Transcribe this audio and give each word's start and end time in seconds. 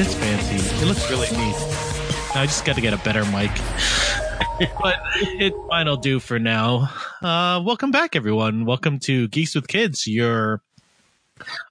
It's 0.00 0.14
fancy. 0.14 0.54
It 0.80 0.86
looks 0.86 1.10
really 1.10 1.28
neat. 1.36 1.56
I 2.36 2.46
just 2.46 2.64
got 2.64 2.76
to 2.76 2.80
get 2.80 2.94
a 2.94 2.98
better 2.98 3.24
mic. 3.32 3.50
but 4.80 5.00
it 5.16 5.52
might 5.66 5.88
all 5.88 5.96
do 5.96 6.20
for 6.20 6.38
now. 6.38 6.88
Uh, 7.20 7.60
welcome 7.66 7.90
back, 7.90 8.14
everyone. 8.14 8.64
Welcome 8.64 9.00
to 9.00 9.26
Geeks 9.26 9.56
with 9.56 9.66
Kids, 9.66 10.06
your 10.06 10.62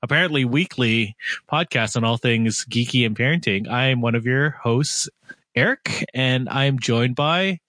apparently 0.04 0.44
weekly 0.44 1.16
podcast 1.50 1.96
on 1.96 2.04
all 2.04 2.18
things 2.18 2.66
geeky 2.66 3.05
and 3.05 3.16
parenting. 3.16 3.70
I 3.70 3.86
am 3.86 4.02
one 4.02 4.14
of 4.14 4.26
your 4.26 4.50
hosts, 4.50 5.07
Eric, 5.55 6.04
and 6.14 6.50
I 6.50 6.66
am 6.66 6.80
joined 6.80 7.16
by 7.16 7.62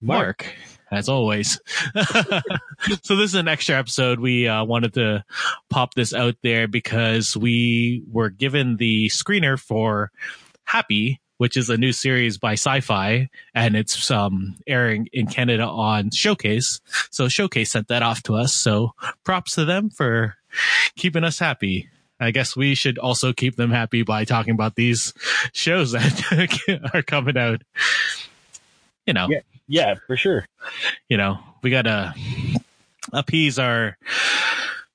Mark. 0.00 0.46
Mark 0.46 0.54
as 0.92 1.08
always. 1.08 1.58
so 3.02 3.16
this 3.16 3.30
is 3.30 3.34
an 3.34 3.48
extra 3.48 3.76
episode. 3.76 4.20
We 4.20 4.46
uh, 4.46 4.64
wanted 4.64 4.94
to 4.94 5.24
pop 5.70 5.94
this 5.94 6.12
out 6.12 6.36
there 6.42 6.68
because 6.68 7.36
we 7.36 8.04
were 8.10 8.30
given 8.30 8.76
the 8.76 9.08
screener 9.08 9.58
for 9.58 10.12
Happy, 10.64 11.20
which 11.38 11.56
is 11.56 11.68
a 11.70 11.76
new 11.76 11.92
series 11.92 12.38
by 12.38 12.54
Syfy, 12.54 13.28
and 13.54 13.76
it's 13.76 14.10
um, 14.10 14.56
airing 14.66 15.08
in 15.12 15.26
Canada 15.26 15.64
on 15.64 16.10
Showcase. 16.10 16.80
So 17.10 17.28
Showcase 17.28 17.72
sent 17.72 17.88
that 17.88 18.02
off 18.02 18.22
to 18.24 18.36
us. 18.36 18.54
So 18.54 18.92
props 19.24 19.56
to 19.56 19.64
them 19.64 19.90
for 19.90 20.36
keeping 20.96 21.24
us 21.24 21.38
happy. 21.38 21.88
I 22.20 22.30
guess 22.30 22.56
we 22.56 22.76
should 22.76 22.98
also 22.98 23.32
keep 23.32 23.56
them 23.56 23.70
happy 23.70 24.02
by 24.02 24.24
talking 24.24 24.54
about 24.54 24.76
these 24.76 25.12
shows 25.52 25.92
that 25.92 26.90
are 26.94 27.02
coming 27.02 27.36
out. 27.36 27.62
You 29.06 29.14
know, 29.14 29.26
yeah, 29.28 29.40
yeah, 29.72 29.94
for 30.06 30.16
sure. 30.18 30.44
You 31.08 31.16
know, 31.16 31.38
we 31.62 31.70
gotta 31.70 32.14
appease 33.10 33.58
our 33.58 33.96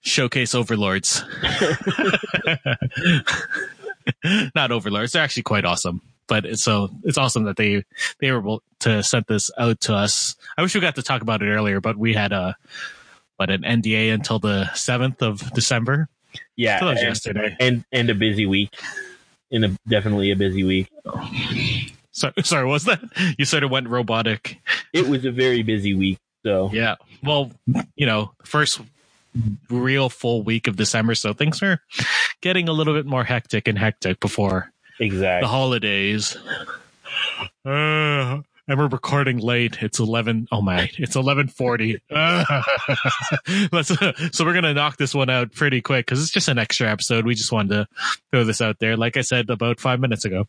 showcase 0.01 0.53
overlords. 0.53 1.23
Not 4.55 4.71
overlords; 4.71 5.13
they're 5.13 5.23
actually 5.23 5.43
quite 5.43 5.65
awesome. 5.65 6.01
But 6.27 6.45
it's, 6.45 6.63
so 6.63 6.89
it's 7.03 7.17
awesome 7.17 7.45
that 7.45 7.57
they 7.57 7.85
they 8.19 8.31
were 8.31 8.37
able 8.37 8.61
to 8.81 9.01
send 9.01 9.25
this 9.27 9.49
out 9.57 9.81
to 9.81 9.95
us. 9.95 10.35
I 10.55 10.61
wish 10.61 10.75
we 10.75 10.81
got 10.81 10.93
to 10.95 11.03
talk 11.03 11.23
about 11.23 11.41
it 11.41 11.49
earlier, 11.49 11.81
but 11.81 11.97
we 11.97 12.13
had 12.13 12.31
a 12.31 12.55
but 13.39 13.49
an 13.49 13.63
NDA 13.63 14.13
until 14.13 14.37
the 14.37 14.71
seventh 14.73 15.23
of 15.23 15.39
December. 15.53 16.07
Yeah, 16.55 16.79
so 16.79 16.89
and, 16.89 16.99
yesterday, 16.99 17.57
and 17.59 17.83
and 17.91 18.11
a 18.11 18.15
busy 18.15 18.45
week, 18.45 18.75
in 19.49 19.63
a 19.63 19.75
definitely 19.87 20.29
a 20.29 20.35
busy 20.35 20.63
week. 20.63 20.87
Sorry, 22.17 22.33
sorry, 22.41 22.65
was 22.65 22.85
that 22.85 22.99
you 23.37 23.45
sort 23.45 23.63
of 23.63 23.69
went 23.69 23.87
robotic? 23.89 24.59
It 24.91 25.07
was 25.07 25.23
a 25.23 25.31
very 25.31 25.61
busy 25.61 25.93
week. 25.93 26.17
So 26.43 26.71
yeah, 26.73 26.95
well, 27.23 27.51
you 27.95 28.07
know, 28.07 28.31
first 28.43 28.81
real 29.69 30.09
full 30.09 30.41
week 30.41 30.67
of 30.67 30.77
December, 30.77 31.13
so 31.13 31.33
things 31.33 31.61
are 31.61 31.79
getting 32.41 32.69
a 32.69 32.71
little 32.71 32.95
bit 32.95 33.05
more 33.05 33.23
hectic 33.23 33.67
and 33.67 33.77
hectic 33.77 34.19
before 34.19 34.71
exactly 34.99 35.45
the 35.45 35.47
holidays. 35.47 36.35
Uh, 37.63 38.41
and 38.67 38.79
we're 38.79 38.87
recording 38.87 39.37
late. 39.37 39.77
It's 39.83 39.99
eleven. 39.99 40.47
Oh 40.51 40.63
my! 40.63 40.89
It's 40.97 41.15
eleven 41.15 41.47
forty. 41.47 42.01
Let's. 43.71 43.91
Uh, 43.91 44.13
so 44.31 44.43
we're 44.43 44.55
gonna 44.55 44.73
knock 44.73 44.97
this 44.97 45.13
one 45.13 45.29
out 45.29 45.53
pretty 45.53 45.81
quick 45.81 46.07
because 46.07 46.23
it's 46.23 46.31
just 46.31 46.47
an 46.47 46.57
extra 46.57 46.89
episode. 46.89 47.27
We 47.27 47.35
just 47.35 47.51
wanted 47.51 47.75
to 47.75 47.87
throw 48.31 48.43
this 48.43 48.59
out 48.59 48.79
there, 48.79 48.97
like 48.97 49.17
I 49.17 49.21
said 49.21 49.51
about 49.51 49.79
five 49.79 49.99
minutes 49.99 50.25
ago 50.25 50.47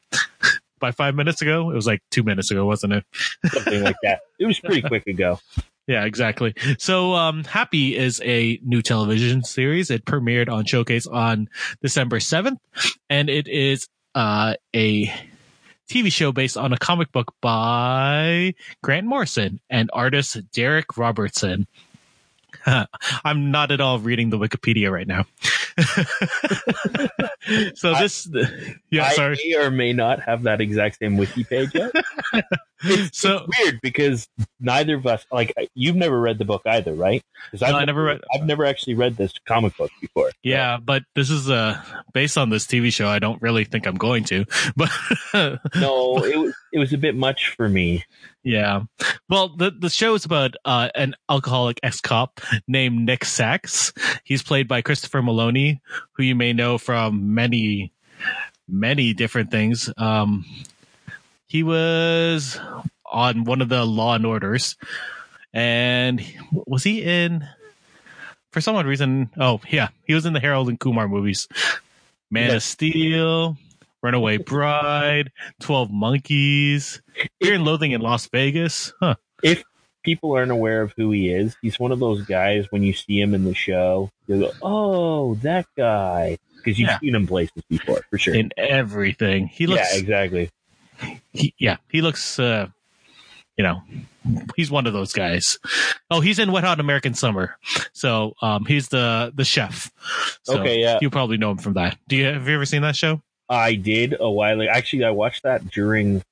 by 0.78 0.90
five 0.92 1.14
minutes 1.14 1.42
ago. 1.42 1.70
It 1.70 1.74
was 1.74 1.86
like 1.86 2.02
two 2.10 2.22
minutes 2.22 2.50
ago, 2.50 2.64
wasn't 2.66 2.94
it? 2.94 3.04
Something 3.52 3.82
like 3.82 3.96
that. 4.02 4.20
It 4.38 4.46
was 4.46 4.58
pretty 4.60 4.82
quick 4.82 5.06
ago. 5.06 5.40
Yeah, 5.88 6.04
exactly. 6.04 6.54
So, 6.76 7.14
um, 7.14 7.44
Happy 7.44 7.96
is 7.96 8.20
a 8.22 8.60
new 8.62 8.82
television 8.82 9.42
series. 9.42 9.90
It 9.90 10.04
premiered 10.04 10.50
on 10.50 10.66
Showcase 10.66 11.06
on 11.06 11.48
December 11.80 12.18
7th, 12.18 12.58
and 13.08 13.30
it 13.30 13.48
is, 13.48 13.88
uh, 14.14 14.52
a 14.76 15.06
TV 15.88 16.12
show 16.12 16.30
based 16.30 16.58
on 16.58 16.74
a 16.74 16.76
comic 16.76 17.10
book 17.10 17.32
by 17.40 18.54
Grant 18.82 19.06
Morrison 19.06 19.60
and 19.70 19.88
artist 19.94 20.36
Darick 20.52 20.98
Robertson. 20.98 21.66
I'm 23.24 23.50
not 23.50 23.70
at 23.70 23.80
all 23.80 23.98
reading 23.98 24.28
the 24.30 24.38
Wikipedia 24.38 24.92
right 24.92 25.06
now. 25.06 25.24
so 27.74 27.94
this, 27.94 28.28
yeah, 28.90 29.04
I 29.04 29.12
sorry. 29.12 29.38
may 29.44 29.56
or 29.56 29.70
may 29.70 29.92
not 29.92 30.20
have 30.20 30.42
that 30.42 30.60
exact 30.60 30.98
same 30.98 31.16
wiki 31.16 31.44
page 31.44 31.74
yet. 31.74 31.92
it's, 32.82 33.18
so 33.18 33.38
it's 33.38 33.58
weird 33.58 33.80
because 33.82 34.28
neither 34.60 34.96
of 34.96 35.06
us, 35.06 35.24
like, 35.32 35.54
you've 35.74 35.96
never 35.96 36.20
read 36.20 36.38
the 36.38 36.44
book 36.44 36.62
either, 36.66 36.92
right? 36.92 37.22
Because 37.50 37.62
I've 37.62 37.72
no, 37.72 37.84
never, 37.84 38.04
read. 38.04 38.20
I've 38.34 38.46
never 38.46 38.64
actually 38.64 38.94
read 38.94 39.16
this 39.16 39.32
comic 39.46 39.76
book 39.76 39.90
before. 40.00 40.30
Yeah, 40.42 40.76
so. 40.76 40.82
but 40.84 41.02
this 41.14 41.30
is 41.30 41.48
uh 41.50 41.80
based 42.12 42.36
on 42.36 42.50
this 42.50 42.66
TV 42.66 42.92
show. 42.92 43.08
I 43.08 43.18
don't 43.18 43.40
really 43.40 43.64
think 43.64 43.86
I'm 43.86 43.96
going 43.96 44.24
to, 44.24 44.44
but 44.76 44.90
no, 45.76 46.24
it 46.24 46.36
was 46.36 46.54
it 46.72 46.78
was 46.78 46.92
a 46.92 46.98
bit 46.98 47.14
much 47.14 47.50
for 47.50 47.68
me. 47.68 48.04
Yeah. 48.42 48.82
Well, 49.28 49.56
the 49.56 49.70
the 49.70 49.90
show 49.90 50.14
is 50.14 50.24
about 50.24 50.54
uh, 50.64 50.88
an 50.94 51.14
alcoholic 51.28 51.80
ex 51.82 52.00
cop 52.00 52.40
named 52.66 53.04
Nick 53.04 53.24
Sax. 53.24 53.92
He's 54.24 54.42
played 54.42 54.68
by 54.68 54.82
Christopher 54.82 55.20
Meloni, 55.20 55.80
who 56.12 56.22
you 56.22 56.34
may 56.34 56.52
know 56.52 56.78
from 56.78 57.34
many, 57.34 57.92
many 58.68 59.12
different 59.12 59.50
things. 59.50 59.90
Um, 59.96 60.44
he 61.48 61.62
was 61.62 62.60
on 63.10 63.44
one 63.44 63.62
of 63.62 63.68
the 63.68 63.84
Law 63.84 64.14
and 64.14 64.26
Orders, 64.26 64.76
and 65.52 66.22
was 66.52 66.84
he 66.84 67.02
in? 67.02 67.46
For 68.52 68.60
some 68.60 68.76
odd 68.76 68.86
reason, 68.86 69.30
oh 69.38 69.60
yeah, 69.70 69.88
he 70.04 70.14
was 70.14 70.26
in 70.26 70.32
the 70.32 70.40
Harold 70.40 70.68
and 70.68 70.78
Kumar 70.78 71.08
movies, 71.08 71.48
Man 72.30 72.48
yes. 72.48 72.56
of 72.56 72.62
Steel, 72.62 73.56
Runaway 74.02 74.36
Bride, 74.46 75.32
Twelve 75.60 75.90
Monkeys, 75.90 77.02
Fear 77.42 77.54
and 77.54 77.64
Loathing 77.64 77.92
in 77.92 78.00
Las 78.00 78.26
Vegas. 78.28 78.92
Huh. 79.00 79.16
If 79.42 79.64
people 80.04 80.32
aren't 80.32 80.50
aware 80.50 80.82
of 80.82 80.92
who 80.96 81.10
he 81.10 81.30
is, 81.30 81.56
he's 81.62 81.78
one 81.78 81.92
of 81.92 81.98
those 81.98 82.22
guys 82.22 82.66
when 82.70 82.82
you 82.82 82.92
see 82.92 83.20
him 83.20 83.34
in 83.34 83.44
the 83.44 83.54
show, 83.54 84.10
you 84.26 84.40
go, 84.40 84.52
"Oh, 84.62 85.34
that 85.36 85.66
guy," 85.76 86.38
because 86.56 86.78
you've 86.78 86.88
yeah. 86.88 86.98
seen 86.98 87.14
him 87.14 87.26
places 87.26 87.62
before 87.68 88.02
for 88.10 88.18
sure. 88.18 88.34
In 88.34 88.50
everything, 88.56 89.46
he 89.46 89.66
looks. 89.66 89.94
Yeah, 89.94 90.00
exactly. 90.00 90.50
He, 91.32 91.54
yeah, 91.58 91.76
he 91.90 92.02
looks. 92.02 92.38
Uh, 92.38 92.68
you 93.56 93.64
know, 93.64 93.82
he's 94.56 94.70
one 94.70 94.86
of 94.86 94.92
those 94.92 95.12
guys. 95.12 95.58
Oh, 96.10 96.20
he's 96.20 96.38
in 96.38 96.52
Wet 96.52 96.64
Hot 96.64 96.80
American 96.80 97.14
Summer, 97.14 97.56
so 97.92 98.34
um, 98.40 98.64
he's 98.64 98.88
the 98.88 99.32
the 99.34 99.44
chef. 99.44 99.90
So 100.44 100.60
okay, 100.60 100.80
yeah, 100.80 100.98
you 101.00 101.10
probably 101.10 101.36
know 101.36 101.50
him 101.50 101.58
from 101.58 101.74
that. 101.74 101.98
Do 102.08 102.16
you 102.16 102.26
have 102.26 102.48
you 102.48 102.54
ever 102.54 102.64
seen 102.64 102.82
that 102.82 102.96
show? 102.96 103.20
I 103.48 103.74
did 103.74 104.16
a 104.18 104.30
while 104.30 104.60
ago. 104.60 104.70
Actually, 104.70 105.04
I 105.04 105.10
watched 105.10 105.42
that 105.42 105.68
during 105.70 106.22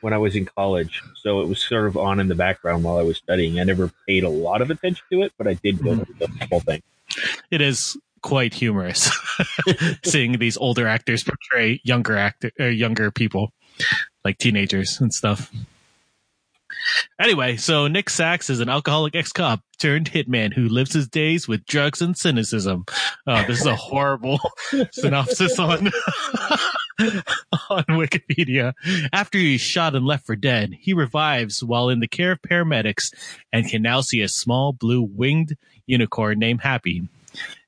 when 0.00 0.12
I 0.12 0.18
was 0.18 0.34
in 0.34 0.46
college, 0.46 1.02
so 1.14 1.40
it 1.40 1.48
was 1.48 1.60
sort 1.62 1.86
of 1.86 1.96
on 1.96 2.18
in 2.18 2.28
the 2.28 2.34
background 2.34 2.84
while 2.84 2.98
I 2.98 3.02
was 3.02 3.18
studying. 3.18 3.60
I 3.60 3.64
never 3.64 3.92
paid 4.06 4.24
a 4.24 4.28
lot 4.28 4.62
of 4.62 4.70
attention 4.70 5.04
to 5.12 5.22
it, 5.22 5.32
but 5.38 5.46
I 5.46 5.54
did 5.54 5.82
go 5.82 5.94
through 5.96 6.14
the 6.18 6.46
whole 6.50 6.60
thing. 6.60 6.82
It 7.50 7.60
is 7.60 7.96
quite 8.22 8.54
humorous 8.54 9.10
seeing 10.04 10.38
these 10.38 10.56
older 10.56 10.88
actors 10.88 11.22
portray 11.22 11.80
younger 11.84 12.16
actor, 12.16 12.50
uh, 12.58 12.64
younger 12.64 13.10
people, 13.10 13.52
like 14.24 14.38
teenagers 14.38 15.00
and 15.00 15.12
stuff. 15.12 15.52
Anyway, 17.20 17.56
so 17.56 17.88
Nick 17.88 18.10
Sax 18.10 18.50
is 18.50 18.60
an 18.60 18.68
alcoholic 18.68 19.16
ex-cop 19.16 19.60
turned 19.78 20.10
hitman 20.10 20.52
who 20.52 20.68
lives 20.68 20.92
his 20.92 21.08
days 21.08 21.48
with 21.48 21.64
drugs 21.66 22.00
and 22.00 22.16
cynicism. 22.16 22.84
Oh, 23.26 23.44
this 23.46 23.60
is 23.60 23.66
a 23.66 23.76
horrible 23.76 24.38
synopsis 24.92 25.58
on 25.58 25.86
on 27.70 27.84
Wikipedia. 27.88 28.74
After 29.12 29.38
he's 29.38 29.60
shot 29.60 29.94
and 29.94 30.06
left 30.06 30.26
for 30.26 30.36
dead, 30.36 30.74
he 30.78 30.92
revives 30.92 31.62
while 31.62 31.88
in 31.88 32.00
the 32.00 32.08
care 32.08 32.32
of 32.32 32.42
paramedics 32.42 33.12
and 33.52 33.68
can 33.68 33.82
now 33.82 34.00
see 34.00 34.22
a 34.22 34.28
small 34.28 34.72
blue 34.72 35.02
winged 35.02 35.56
unicorn 35.86 36.38
named 36.38 36.60
Happy. 36.60 37.08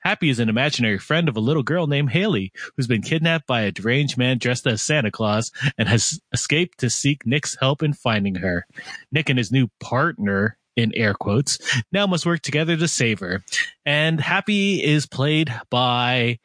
Happy 0.00 0.30
is 0.30 0.38
an 0.38 0.48
imaginary 0.48 0.98
friend 0.98 1.28
of 1.28 1.36
a 1.36 1.40
little 1.40 1.62
girl 1.62 1.86
named 1.86 2.10
Haley, 2.10 2.52
who's 2.76 2.86
been 2.86 3.02
kidnapped 3.02 3.46
by 3.46 3.62
a 3.62 3.72
deranged 3.72 4.16
man 4.16 4.38
dressed 4.38 4.66
as 4.66 4.82
Santa 4.82 5.10
Claus 5.10 5.50
and 5.76 5.88
has 5.88 6.20
escaped 6.32 6.78
to 6.78 6.90
seek 6.90 7.26
Nick's 7.26 7.56
help 7.60 7.82
in 7.82 7.92
finding 7.92 8.36
her. 8.36 8.66
Nick 9.10 9.28
and 9.28 9.38
his 9.38 9.52
new 9.52 9.68
partner, 9.80 10.56
in 10.76 10.92
air 10.94 11.12
quotes, 11.12 11.58
now 11.90 12.06
must 12.06 12.24
work 12.24 12.40
together 12.40 12.76
to 12.76 12.86
save 12.86 13.18
her. 13.18 13.42
And 13.84 14.20
Happy 14.20 14.82
is 14.82 15.06
played 15.06 15.52
by 15.70 16.38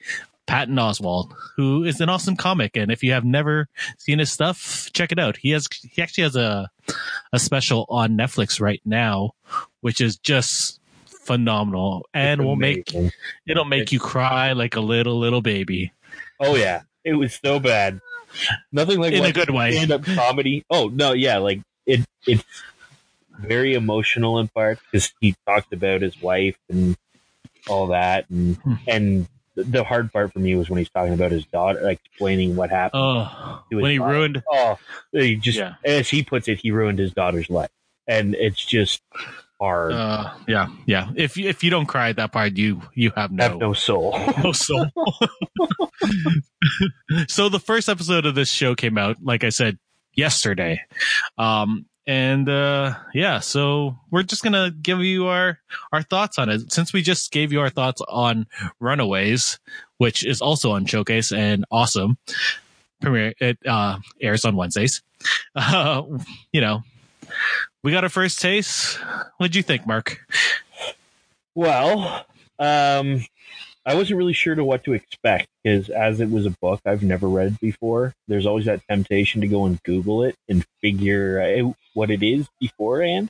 Patton 0.47 0.75
Oswalt, 0.75 1.31
who 1.55 1.83
is 1.83 2.01
an 2.01 2.09
awesome 2.09 2.35
comic. 2.35 2.75
And 2.75 2.91
if 2.91 3.03
you 3.03 3.11
have 3.11 3.23
never 3.23 3.67
seen 3.97 4.19
his 4.19 4.31
stuff, 4.31 4.89
check 4.93 5.11
it 5.11 5.19
out. 5.19 5.37
He 5.37 5.51
has, 5.51 5.67
he 5.71 6.01
actually 6.01 6.23
has 6.23 6.35
a, 6.35 6.69
a 7.31 7.39
special 7.39 7.85
on 7.89 8.17
Netflix 8.17 8.59
right 8.59 8.81
now, 8.83 9.31
which 9.81 10.01
is 10.01 10.17
just 10.17 10.79
phenomenal 11.23 12.05
and 12.13 12.43
will 12.43 12.55
make 12.55 12.93
it'll 13.47 13.65
make 13.65 13.91
you 13.91 13.99
cry 13.99 14.51
like 14.53 14.75
a 14.75 14.81
little 14.81 15.17
little 15.17 15.41
baby. 15.41 15.91
Oh 16.39 16.55
yeah, 16.55 16.81
it 17.03 17.13
was 17.13 17.39
so 17.43 17.59
bad. 17.59 18.01
Nothing 18.71 18.99
like 18.99 19.13
in 19.13 19.25
a 19.25 19.31
good 19.31 19.49
way. 19.49 19.73
Stand 19.73 19.91
up 19.91 20.03
comedy. 20.03 20.65
Oh 20.69 20.87
no, 20.87 21.13
yeah, 21.13 21.37
like 21.37 21.61
it. 21.85 22.01
It's 22.25 22.43
very 23.39 23.73
emotional 23.73 24.39
in 24.39 24.47
part 24.47 24.79
because 24.91 25.13
he 25.19 25.35
talked 25.45 25.73
about 25.73 26.01
his 26.01 26.21
wife 26.21 26.57
and 26.69 26.97
all 27.67 27.87
that, 27.87 28.29
and 28.29 28.57
hmm. 28.57 28.73
and 28.87 29.27
the- 29.55 29.83
hard 29.83 30.11
part 30.11 30.33
for 30.33 30.39
me 30.39 30.55
was 30.55 30.69
when 30.69 30.79
he's 30.79 30.89
talking 30.89 31.13
about 31.13 31.31
his 31.31 31.45
daughter, 31.45 31.81
like 31.81 31.99
explaining 32.05 32.55
what 32.55 32.69
happened. 32.69 33.01
Oh, 33.03 33.63
to 33.69 33.77
his 33.77 33.81
when 33.83 33.91
he 33.91 33.97
daughter. 33.97 34.13
ruined. 34.13 34.43
Oh, 34.49 34.77
he 35.11 35.35
just, 35.35 35.57
Yeah. 35.57 35.75
as 35.85 36.09
he 36.09 36.23
puts 36.23 36.47
it, 36.47 36.59
he 36.59 36.71
ruined 36.71 36.99
his 36.99 37.13
daughter's 37.13 37.49
life, 37.49 37.69
and 38.07 38.35
it's 38.35 38.63
just 38.63 39.01
hard. 39.59 39.93
Uh, 39.93 40.33
yeah, 40.47 40.67
yeah. 40.85 41.11
If 41.15 41.37
you, 41.37 41.49
if 41.49 41.63
you 41.63 41.69
don't 41.69 41.85
cry 41.85 42.09
at 42.09 42.17
that 42.17 42.31
part, 42.31 42.57
you 42.57 42.81
you 42.93 43.11
have 43.15 43.31
no 43.31 43.43
Have 43.43 43.57
no 43.57 43.73
soul. 43.73 44.19
no 44.43 44.51
soul. 44.51 44.87
so 47.27 47.49
the 47.49 47.59
first 47.59 47.89
episode 47.89 48.25
of 48.25 48.35
this 48.35 48.49
show 48.49 48.75
came 48.75 48.97
out, 48.97 49.17
like 49.21 49.43
I 49.43 49.49
said, 49.49 49.77
yesterday. 50.13 50.81
Um, 51.37 51.85
and 52.05 52.49
uh 52.49 52.95
yeah, 53.13 53.39
so 53.39 53.97
we're 54.11 54.23
just 54.23 54.43
gonna 54.43 54.71
give 54.71 54.99
you 54.99 55.27
our 55.27 55.59
our 55.93 56.01
thoughts 56.01 56.37
on 56.37 56.49
it. 56.49 56.71
Since 56.71 56.91
we 56.91 57.01
just 57.01 57.31
gave 57.31 57.53
you 57.53 57.61
our 57.61 57.69
thoughts 57.69 58.01
on 58.09 58.45
Runaways, 58.81 59.59
which 59.97 60.25
is 60.25 60.41
also 60.41 60.71
on 60.71 60.85
Showcase 60.85 61.31
and 61.31 61.63
awesome. 61.71 62.17
Premiere 63.01 63.33
it 63.39 63.57
uh 63.65 63.99
airs 64.21 64.45
on 64.45 64.55
Wednesdays. 64.55 65.01
Uh 65.55 66.01
you 66.51 66.59
know, 66.59 66.81
we 67.83 67.91
got 67.91 68.03
our 68.03 68.09
first 68.09 68.39
taste. 68.39 68.97
What'd 69.37 69.55
you 69.55 69.63
think, 69.63 69.85
Mark? 69.87 70.19
Well, 71.55 72.25
um, 72.59 73.25
I 73.85 73.95
wasn't 73.95 74.17
really 74.17 74.33
sure 74.33 74.55
to 74.55 74.63
what 74.63 74.83
to 74.85 74.93
expect 74.93 75.47
because 75.63 75.89
as 75.89 76.19
it 76.19 76.29
was 76.29 76.45
a 76.45 76.51
book 76.61 76.81
I've 76.85 77.03
never 77.03 77.27
read 77.27 77.59
before, 77.59 78.15
there's 78.27 78.45
always 78.45 78.65
that 78.65 78.81
temptation 78.87 79.41
to 79.41 79.47
go 79.47 79.65
and 79.65 79.81
Google 79.83 80.23
it 80.23 80.35
and 80.47 80.65
figure 80.81 81.41
out 81.41 81.75
what 81.93 82.09
it 82.09 82.23
is 82.23 82.47
beforehand. 82.59 83.29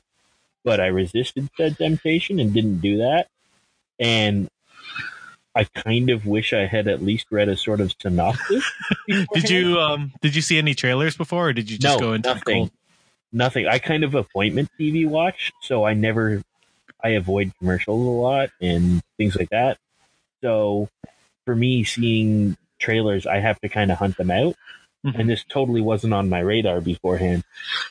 But 0.64 0.80
I 0.80 0.86
resisted 0.86 1.50
said 1.56 1.76
temptation 1.76 2.40
and 2.40 2.54
didn't 2.54 2.78
do 2.78 2.98
that. 2.98 3.28
And 3.98 4.48
I 5.54 5.64
kind 5.64 6.10
of 6.10 6.26
wish 6.26 6.52
I 6.52 6.66
had 6.66 6.88
at 6.88 7.02
least 7.02 7.26
read 7.30 7.48
a 7.48 7.56
sort 7.56 7.80
of 7.80 7.94
synopsis. 8.00 8.64
Did 9.34 9.50
you 9.50 9.78
um 9.78 10.12
did 10.20 10.34
you 10.34 10.42
see 10.42 10.58
any 10.58 10.74
trailers 10.74 11.16
before 11.16 11.48
or 11.48 11.52
did 11.52 11.70
you 11.70 11.78
just 11.78 12.00
No, 12.00 12.06
go 12.06 12.12
into 12.12 12.28
the 12.28 12.34
nothing. 12.34 12.70
Nothing. 13.34 13.66
I 13.66 13.78
kind 13.78 14.04
of 14.04 14.14
appointment 14.14 14.70
TV 14.80 15.06
watch, 15.06 15.52
so 15.60 15.84
I 15.84 15.92
never, 15.94 16.42
I 17.02 17.10
avoid 17.10 17.52
commercials 17.58 18.06
a 18.06 18.10
lot 18.10 18.50
and 18.60 19.02
things 19.18 19.36
like 19.36 19.50
that. 19.50 19.78
So 20.42 20.88
for 21.44 21.54
me, 21.54 21.84
seeing 21.84 22.56
trailers, 22.78 23.26
I 23.26 23.40
have 23.40 23.60
to 23.60 23.68
kind 23.68 23.90
of 23.92 23.98
hunt 23.98 24.16
them 24.16 24.30
out. 24.30 24.56
Mhm. 25.04 25.18
And 25.18 25.28
this 25.28 25.44
totally 25.44 25.82
wasn't 25.82 26.14
on 26.14 26.30
my 26.30 26.40
radar 26.40 26.80
beforehand. 26.80 27.44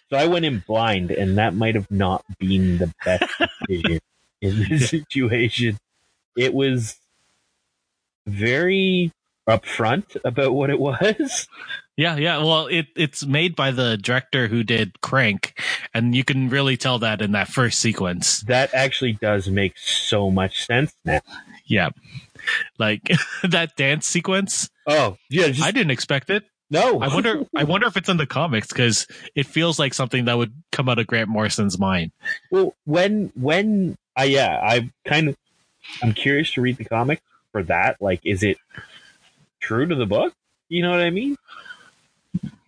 So 0.09 0.17
I 0.17 0.25
went 0.25 0.45
in 0.45 0.63
blind, 0.65 1.11
and 1.11 1.37
that 1.37 1.53
might 1.53 1.75
have 1.75 1.91
not 1.91 2.23
been 2.39 2.79
the 2.79 2.91
best 3.05 3.25
decision 3.67 3.99
in 4.41 4.65
this 4.67 4.89
situation. 4.89 5.77
It 6.35 6.53
was 6.55 6.97
very 8.25 9.11
upfront 9.47 10.17
about 10.23 10.53
what 10.53 10.69
it 10.69 10.79
was. 10.79 11.47
Yeah, 11.95 12.15
yeah. 12.17 12.37
Well, 12.39 12.67
it 12.67 12.87
it's 12.95 13.23
made 13.25 13.55
by 13.55 13.69
the 13.71 13.97
director 13.97 14.47
who 14.47 14.63
did 14.63 14.99
Crank, 15.01 15.59
and 15.93 16.15
you 16.15 16.23
can 16.23 16.49
really 16.49 16.75
tell 16.75 16.97
that 16.99 17.21
in 17.21 17.33
that 17.33 17.49
first 17.49 17.79
sequence. 17.79 18.41
That 18.41 18.73
actually 18.73 19.13
does 19.13 19.47
make 19.47 19.77
so 19.77 20.31
much 20.31 20.65
sense 20.65 20.95
now. 21.05 21.21
Yeah, 21.65 21.89
like 22.79 23.01
that 23.43 23.75
dance 23.75 24.07
sequence. 24.07 24.69
Oh, 24.87 25.17
yeah. 25.29 25.49
Just, 25.49 25.61
I 25.61 25.71
didn't 25.71 25.91
expect 25.91 26.29
it. 26.31 26.43
no. 26.71 26.99
I 26.99 27.13
wonder. 27.13 27.45
I 27.55 27.63
wonder 27.63 27.85
if 27.85 27.95
it's 27.95 28.09
in 28.09 28.17
the 28.17 28.25
comics 28.25 28.67
because 28.67 29.05
it 29.35 29.45
feels 29.45 29.77
like 29.77 29.93
something 29.93 30.25
that 30.25 30.37
would 30.37 30.53
come 30.71 30.89
out 30.89 30.97
of 30.97 31.05
Grant 31.05 31.29
Morrison's 31.29 31.77
mind. 31.77 32.11
Well, 32.49 32.73
when 32.85 33.31
when 33.35 33.97
I 34.17 34.23
yeah, 34.25 34.59
I 34.63 34.89
kind 35.05 35.29
of 35.29 35.37
I'm 36.01 36.13
curious 36.13 36.51
to 36.53 36.61
read 36.61 36.77
the 36.77 36.85
comic 36.85 37.21
for 37.51 37.61
that. 37.63 38.01
Like, 38.01 38.21
is 38.25 38.41
it 38.41 38.57
true 39.59 39.85
to 39.85 39.93
the 39.93 40.07
book? 40.07 40.33
You 40.69 40.81
know 40.81 40.89
what 40.89 41.01
I 41.01 41.11
mean? 41.11 41.37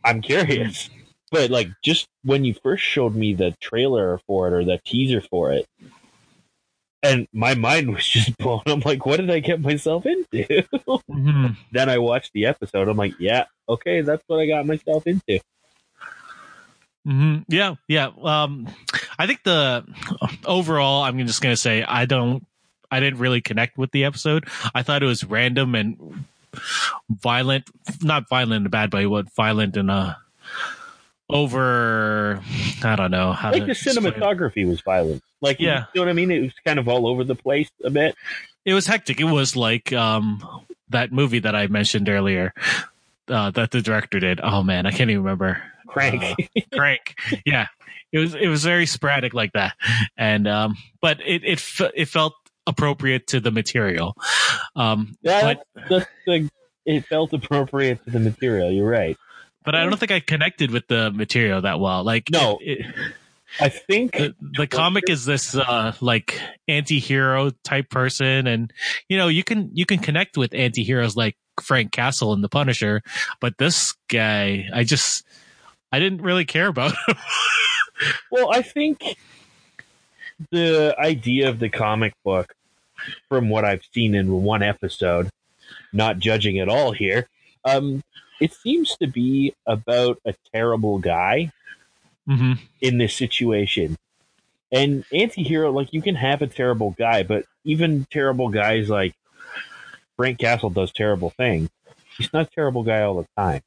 I'm 0.06 0.22
curious. 0.22 0.90
But 1.31 1.50
like, 1.50 1.68
just 1.84 2.07
when 2.24 2.46
you 2.46 2.54
first 2.54 2.84
showed 2.84 3.16
me 3.16 3.34
the 3.34 3.52
trailer 3.60 4.19
for 4.28 4.48
it 4.48 4.54
or 4.54 4.63
the 4.63 4.80
teaser 4.86 5.19
for 5.22 5.52
it, 5.52 5.66
and 7.04 7.28
my 7.34 7.56
mind 7.56 7.92
was 7.94 8.07
just 8.07 8.38
blown. 8.38 8.62
I'm 8.68 8.80
like, 8.81 9.06
what 9.06 9.18
did 9.19 9.31
I 9.31 9.40
get 9.40 9.60
myself 9.60 10.06
into? 10.06 10.63
Mhm. 11.12 11.57
then 11.72 11.90
I 11.90 11.98
watched 11.98 12.31
the 12.34 12.46
episode. 12.46 12.88
I'm 12.88 12.96
like, 12.96 13.16
yeah, 13.19 13.46
okay, 13.68 14.02
that's 14.02 14.24
what 14.28 14.40
I 14.40 14.46
got 14.48 14.66
myself 14.68 15.06
into. 15.07 15.40
hmm 17.06 17.38
Yeah, 17.48 17.75
yeah. 17.88 18.12
Um, 18.22 18.68
I 19.18 19.28
think 19.28 19.44
the 19.44 19.84
overall, 20.46 21.04
I'm 21.04 21.18
just 21.25 21.42
gonna 21.42 21.57
say 21.57 21.84
I 21.84 22.06
don't, 22.06 22.46
I 22.92 23.00
didn't 23.00 23.19
really 23.19 23.42
connect 23.42 23.78
with 23.78 23.92
the 23.92 24.06
episode. 24.06 24.48
I 24.74 24.84
thought 24.84 25.04
it 25.04 25.07
was 25.07 25.24
random 25.24 25.75
and 25.75 26.25
violent, 27.10 27.69
not 28.02 28.28
violent 28.30 28.62
in 28.62 28.66
a 28.66 28.69
bad 28.69 28.94
way, 28.94 29.06
but 29.06 29.31
violent 29.34 29.78
and 29.78 29.90
uh 29.92 30.16
over. 31.30 32.42
I 32.84 32.96
don't 32.96 33.12
know 33.12 33.34
how 33.34 33.52
Like 33.52 33.66
the 33.66 33.72
explain 33.72 33.98
it. 34.06 34.16
cinematography 34.16 34.68
was 34.68 34.81
violent. 34.81 35.24
Like, 35.42 35.60
Yeah. 35.60 35.86
you 35.94 36.02
know 36.02 36.06
what 36.06 36.10
I 36.10 36.13
mean? 36.13 36.31
It 36.31 36.42
was 36.42 36.52
kind 36.66 36.80
of 36.80 36.88
all 36.88 37.07
over 37.07 37.24
the 37.24 37.36
place 37.36 37.69
a 37.84 37.90
bit. 37.90 38.16
It 38.63 38.74
was 38.74 38.86
hectic. 38.88 39.19
It 39.19 39.25
was 39.25 39.56
like 39.56 39.92
um 39.94 40.44
that 40.90 41.12
movie 41.12 41.40
that 41.40 41.56
I 41.56 41.68
mentioned 41.68 42.10
earlier. 42.10 42.54
Uh, 43.28 43.50
that 43.52 43.72
the 43.72 43.81
director 43.81 44.19
did. 44.19 44.40
Oh 44.44 44.62
man, 44.62 44.86
I 44.86 44.92
can't 44.92 45.10
even 45.10 45.24
remember. 45.24 45.62
Crank. 45.88 46.22
Uh, 46.56 46.62
crank. 46.74 47.16
Yeah, 47.44 47.68
it 48.12 48.19
was 48.19 48.36
it 48.36 48.48
was 48.48 48.63
very 48.63 48.86
sporadic 48.86 49.34
like 49.34 49.54
that, 49.54 49.74
and 50.16 50.48
um, 50.48 50.78
but 51.02 51.19
it 51.25 51.44
it 51.44 51.63
it 51.96 52.06
felt 52.06 52.34
appropriate 52.67 53.27
to 53.27 53.39
the 53.39 53.51
material. 53.51 54.15
Um, 54.75 55.15
Yeah, 55.21 55.41
but 55.41 55.63
that's, 55.75 55.89
that's 55.89 56.06
the, 56.25 56.50
it 56.85 57.06
felt 57.06 57.33
appropriate 57.33 58.03
to 58.06 58.12
the 58.12 58.19
material. 58.19 58.71
You're 58.71 58.89
right. 58.89 59.17
but 59.63 59.75
I 59.75 59.83
don't 59.85 59.97
think 60.00 60.12
I 60.12 60.19
connected 60.19 60.71
with 60.71 60.88
the 60.88 61.12
material 61.12 61.62
that 61.62 61.79
well. 61.79 62.03
Like 62.03 62.29
No. 62.31 62.59
it, 62.62 62.85
I 63.59 63.69
think 63.69 64.13
the, 64.13 64.35
the 64.39 64.67
comic 64.67 65.09
is 65.09 65.23
this 65.25 65.56
uh 65.56 65.94
like 66.01 66.39
anti-hero 66.67 67.51
type 67.63 67.89
person 67.89 68.47
and 68.47 68.73
you 69.07 69.18
know 69.18 69.27
you 69.27 69.44
can 69.44 69.69
you 69.73 69.85
can 69.85 70.00
connect 70.00 70.35
with 70.35 70.53
anti-heroes 70.53 71.15
like 71.15 71.38
Frank 71.61 71.91
Castle 71.91 72.33
and 72.33 72.44
the 72.44 72.50
Punisher 72.50 73.01
but 73.39 73.57
this 73.57 73.94
guy 74.09 74.68
I 74.73 74.83
just 74.83 75.23
I 75.91 76.00
didn't 76.00 76.21
really 76.21 76.44
care 76.45 76.68
about 76.68 76.91
him. 77.07 77.15
well, 78.31 78.51
I 78.51 78.61
think 78.61 79.15
the 80.51 80.95
idea 80.99 81.49
of 81.49 81.59
the 81.59 81.69
comic 81.69 82.13
book, 82.23 82.53
from 83.29 83.49
what 83.49 83.65
I've 83.65 83.83
seen 83.93 84.15
in 84.15 84.43
one 84.43 84.63
episode, 84.63 85.30
not 85.94 86.19
judging 86.19 86.59
at 86.59 86.69
all 86.69 86.92
here, 86.92 87.27
um, 87.63 88.04
it 88.39 88.54
seems 88.54 88.95
to 88.97 89.07
be 89.07 89.54
about 89.65 90.19
a 90.25 90.33
terrible 90.54 90.99
guy 90.99 91.51
hmm 92.27 92.54
in 92.81 92.97
this 92.97 93.13
situation. 93.13 93.95
And 94.71 95.06
anti-hero, 95.13 95.71
like 95.71 95.94
you 95.94 96.01
can 96.01 96.15
have 96.15 96.42
a 96.42 96.47
terrible 96.47 96.92
guy, 96.92 97.23
but 97.23 97.45
even 97.63 98.06
terrible 98.11 98.49
guys 98.49 98.89
like 98.89 99.13
Frank 100.18 100.39
Castle 100.39 100.69
does 100.69 100.92
terrible 100.92 101.30
things. 101.30 101.69
He's 102.18 102.31
not 102.33 102.47
a 102.47 102.49
terrible 102.49 102.83
guy 102.83 103.01
all 103.01 103.15
the 103.15 103.27
time. 103.37 103.61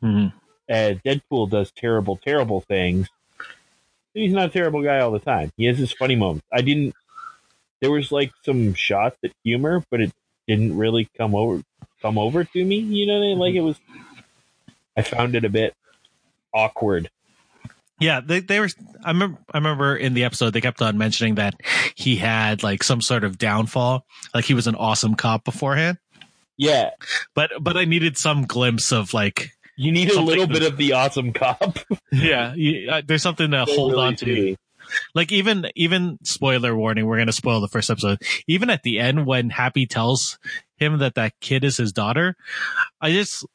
hmm 0.00 0.26
Uh, 0.68 0.94
Deadpool 1.04 1.50
does 1.50 1.70
terrible, 1.72 2.16
terrible 2.16 2.60
things. 2.62 3.08
He's 4.14 4.32
not 4.32 4.46
a 4.46 4.52
terrible 4.52 4.82
guy 4.82 5.00
all 5.00 5.10
the 5.10 5.18
time. 5.18 5.50
He 5.56 5.66
has 5.66 5.76
his 5.76 5.92
funny 5.92 6.16
moments. 6.16 6.46
I 6.52 6.62
didn't. 6.62 6.94
There 7.80 7.90
was 7.90 8.10
like 8.12 8.32
some 8.44 8.72
shots 8.74 9.16
at 9.24 9.32
humor, 9.42 9.84
but 9.90 10.00
it 10.00 10.12
didn't 10.46 10.76
really 10.76 11.08
come 11.18 11.34
over 11.34 11.62
come 12.00 12.18
over 12.18 12.44
to 12.44 12.64
me. 12.64 12.76
You 12.76 13.06
know, 13.06 13.14
what 13.14 13.24
I 13.24 13.28
mean? 13.28 13.38
like 13.38 13.54
it 13.54 13.60
was. 13.60 13.78
I 14.96 15.02
found 15.02 15.34
it 15.34 15.44
a 15.44 15.48
bit 15.48 15.74
awkward. 16.54 17.10
Yeah, 18.00 18.20
they 18.20 18.40
they 18.40 18.60
were. 18.60 18.68
I 19.04 19.10
remember. 19.10 19.38
I 19.52 19.58
remember 19.58 19.96
in 19.96 20.14
the 20.14 20.24
episode 20.24 20.50
they 20.50 20.60
kept 20.60 20.80
on 20.82 20.98
mentioning 20.98 21.36
that 21.36 21.54
he 21.94 22.16
had 22.16 22.62
like 22.62 22.82
some 22.82 23.00
sort 23.00 23.24
of 23.24 23.38
downfall, 23.38 24.04
like 24.34 24.44
he 24.44 24.54
was 24.54 24.66
an 24.66 24.74
awesome 24.74 25.14
cop 25.14 25.44
beforehand. 25.44 25.98
Yeah, 26.56 26.90
But 27.34 27.50
but 27.60 27.76
I 27.76 27.84
needed 27.84 28.16
some 28.16 28.44
glimpse 28.44 28.92
of 28.92 29.12
like, 29.12 29.50
You 29.76 29.92
need 29.92 30.10
a 30.10 30.20
little 30.20 30.46
to- 30.46 30.52
bit 30.52 30.62
of 30.62 30.76
the 30.76 30.92
awesome 30.92 31.32
cop. 31.32 31.78
yeah, 32.12 32.54
you, 32.54 32.90
uh, 32.90 33.02
there's 33.04 33.22
something 33.22 33.50
to 33.50 33.64
hold 33.64 33.92
Really 33.92 34.06
on 34.06 34.16
to. 34.16 34.24
do. 34.24 34.56
Like 35.14 35.32
even 35.32 35.66
even 35.74 36.18
spoiler 36.24 36.76
warning, 36.76 37.06
we're 37.06 37.18
gonna 37.18 37.32
spoil 37.32 37.60
the 37.60 37.68
first 37.68 37.90
episode. 37.90 38.20
Even 38.46 38.68
at 38.70 38.82
the 38.82 39.00
end 39.00 39.26
when 39.26 39.50
Happy 39.50 39.86
tells 39.86 40.38
him 40.76 40.98
that 40.98 41.14
that 41.14 41.32
kid 41.40 41.64
is 41.64 41.76
his 41.76 41.92
daughter, 41.92 42.36
I 43.00 43.12
just. 43.12 43.46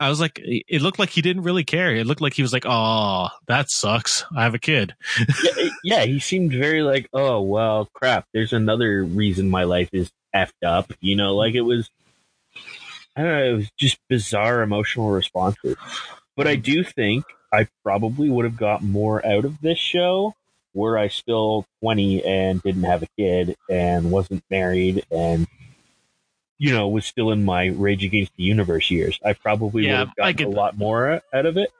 I 0.00 0.08
was 0.10 0.20
like, 0.20 0.38
it 0.44 0.80
looked 0.80 1.00
like 1.00 1.10
he 1.10 1.22
didn't 1.22 1.42
really 1.42 1.64
care. 1.64 1.92
It 1.92 2.06
looked 2.06 2.20
like 2.20 2.34
he 2.34 2.42
was 2.42 2.52
like, 2.52 2.62
"Oh, 2.64 3.30
that 3.48 3.68
sucks. 3.68 4.24
I 4.36 4.44
have 4.44 4.54
a 4.54 4.58
kid." 4.60 4.94
yeah, 5.42 5.68
yeah, 5.82 6.04
he 6.04 6.20
seemed 6.20 6.52
very 6.52 6.82
like, 6.82 7.08
oh 7.12 7.40
well, 7.40 7.88
crap. 7.94 8.24
There's 8.32 8.52
another 8.52 9.02
reason 9.02 9.50
my 9.50 9.64
life 9.64 9.88
is 9.92 10.12
effed 10.32 10.62
up. 10.64 10.92
You 11.00 11.16
know, 11.16 11.34
like 11.34 11.56
it 11.56 11.62
was. 11.62 11.90
I 13.18 13.22
don't 13.22 13.30
know. 13.30 13.50
It 13.50 13.56
was 13.56 13.70
just 13.76 13.98
bizarre 14.08 14.62
emotional 14.62 15.10
responses. 15.10 15.76
But 16.36 16.46
I 16.46 16.54
do 16.54 16.84
think 16.84 17.24
I 17.52 17.66
probably 17.82 18.30
would 18.30 18.44
have 18.44 18.56
got 18.56 18.80
more 18.82 19.24
out 19.26 19.44
of 19.44 19.60
this 19.60 19.78
show 19.78 20.34
were 20.72 20.96
I 20.96 21.08
still 21.08 21.66
20 21.80 22.24
and 22.24 22.62
didn't 22.62 22.84
have 22.84 23.02
a 23.02 23.08
kid 23.18 23.56
and 23.68 24.12
wasn't 24.12 24.44
married 24.48 25.04
and 25.10 25.48
you 26.58 26.72
know, 26.72 26.88
was 26.88 27.06
still 27.06 27.30
in 27.30 27.44
my 27.44 27.66
Rage 27.66 28.04
Against 28.04 28.32
the 28.36 28.42
Universe 28.42 28.90
years, 28.90 29.18
I 29.24 29.32
probably 29.32 29.86
Yeah, 29.86 30.00
would 30.00 30.08
have 30.08 30.16
gotten 30.16 30.52
a 30.52 30.56
lot 30.56 30.76
more 30.76 31.22
out 31.32 31.46
of 31.46 31.56
it. 31.56 31.70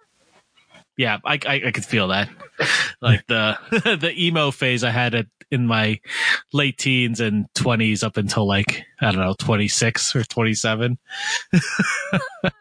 Yeah, 0.99 1.19
I, 1.25 1.39
I, 1.47 1.63
I 1.67 1.71
could 1.71 1.85
feel 1.85 2.09
that. 2.09 2.29
like 3.01 3.25
the 3.29 3.57
the 4.01 4.13
emo 4.17 4.51
phase 4.51 4.83
I 4.83 4.91
had 4.91 5.15
it 5.15 5.29
in 5.51 5.67
my 5.67 6.01
late 6.53 6.77
teens 6.77 7.21
and 7.21 7.47
twenties 7.55 8.03
up 8.03 8.17
until 8.17 8.47
like 8.47 8.85
I 9.01 9.13
don't 9.13 9.21
know 9.21 9.35
twenty 9.39 9.69
six 9.69 10.15
or 10.17 10.25
twenty 10.25 10.55
seven. 10.55 10.99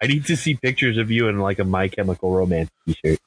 I 0.02 0.08
need 0.08 0.26
to 0.28 0.38
see 0.38 0.56
pictures 0.56 1.00
of 1.00 1.10
you 1.10 1.28
in 1.28 1.40
like 1.40 1.58
a 1.58 1.64
My 1.64 1.88
Chemical 1.88 2.32
Romance 2.32 2.70
t-shirt. 2.86 3.20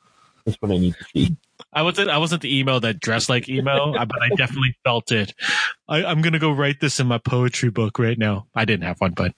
That's 0.44 0.56
what 0.62 0.70
I 0.70 0.78
need 0.78 0.94
to 0.94 1.04
see. 1.12 1.36
I 1.72 1.82
wasn't 1.82 2.08
I 2.08 2.18
wasn't 2.18 2.42
the 2.42 2.56
emo 2.56 2.78
that 2.78 3.00
dressed 3.00 3.28
like 3.28 3.48
emo, 3.48 3.94
uh, 3.96 4.04
but 4.04 4.22
I 4.22 4.28
definitely 4.36 4.76
felt 4.84 5.10
it. 5.10 5.34
I, 5.88 6.04
I'm 6.04 6.22
gonna 6.22 6.38
go 6.38 6.52
write 6.52 6.78
this 6.78 7.00
in 7.00 7.08
my 7.08 7.18
poetry 7.18 7.70
book 7.70 7.98
right 7.98 8.16
now. 8.16 8.46
I 8.54 8.64
didn't 8.64 8.84
have 8.84 9.00
one, 9.00 9.12
but 9.12 9.34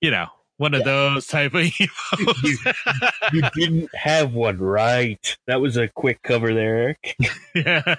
you 0.00 0.12
know, 0.12 0.28
one 0.60 0.74
of 0.74 0.84
those 0.84 1.26
type 1.26 1.54
of 1.54 1.62
emos. 1.80 2.58
You 3.32 3.42
didn't 3.54 3.94
have 3.94 4.34
one, 4.34 4.58
right? 4.58 5.38
That 5.46 5.62
was 5.62 5.78
a 5.78 5.88
quick 5.88 6.20
cover 6.22 6.52
there, 6.52 6.76
Eric. 6.76 7.16
yeah. 7.54 7.94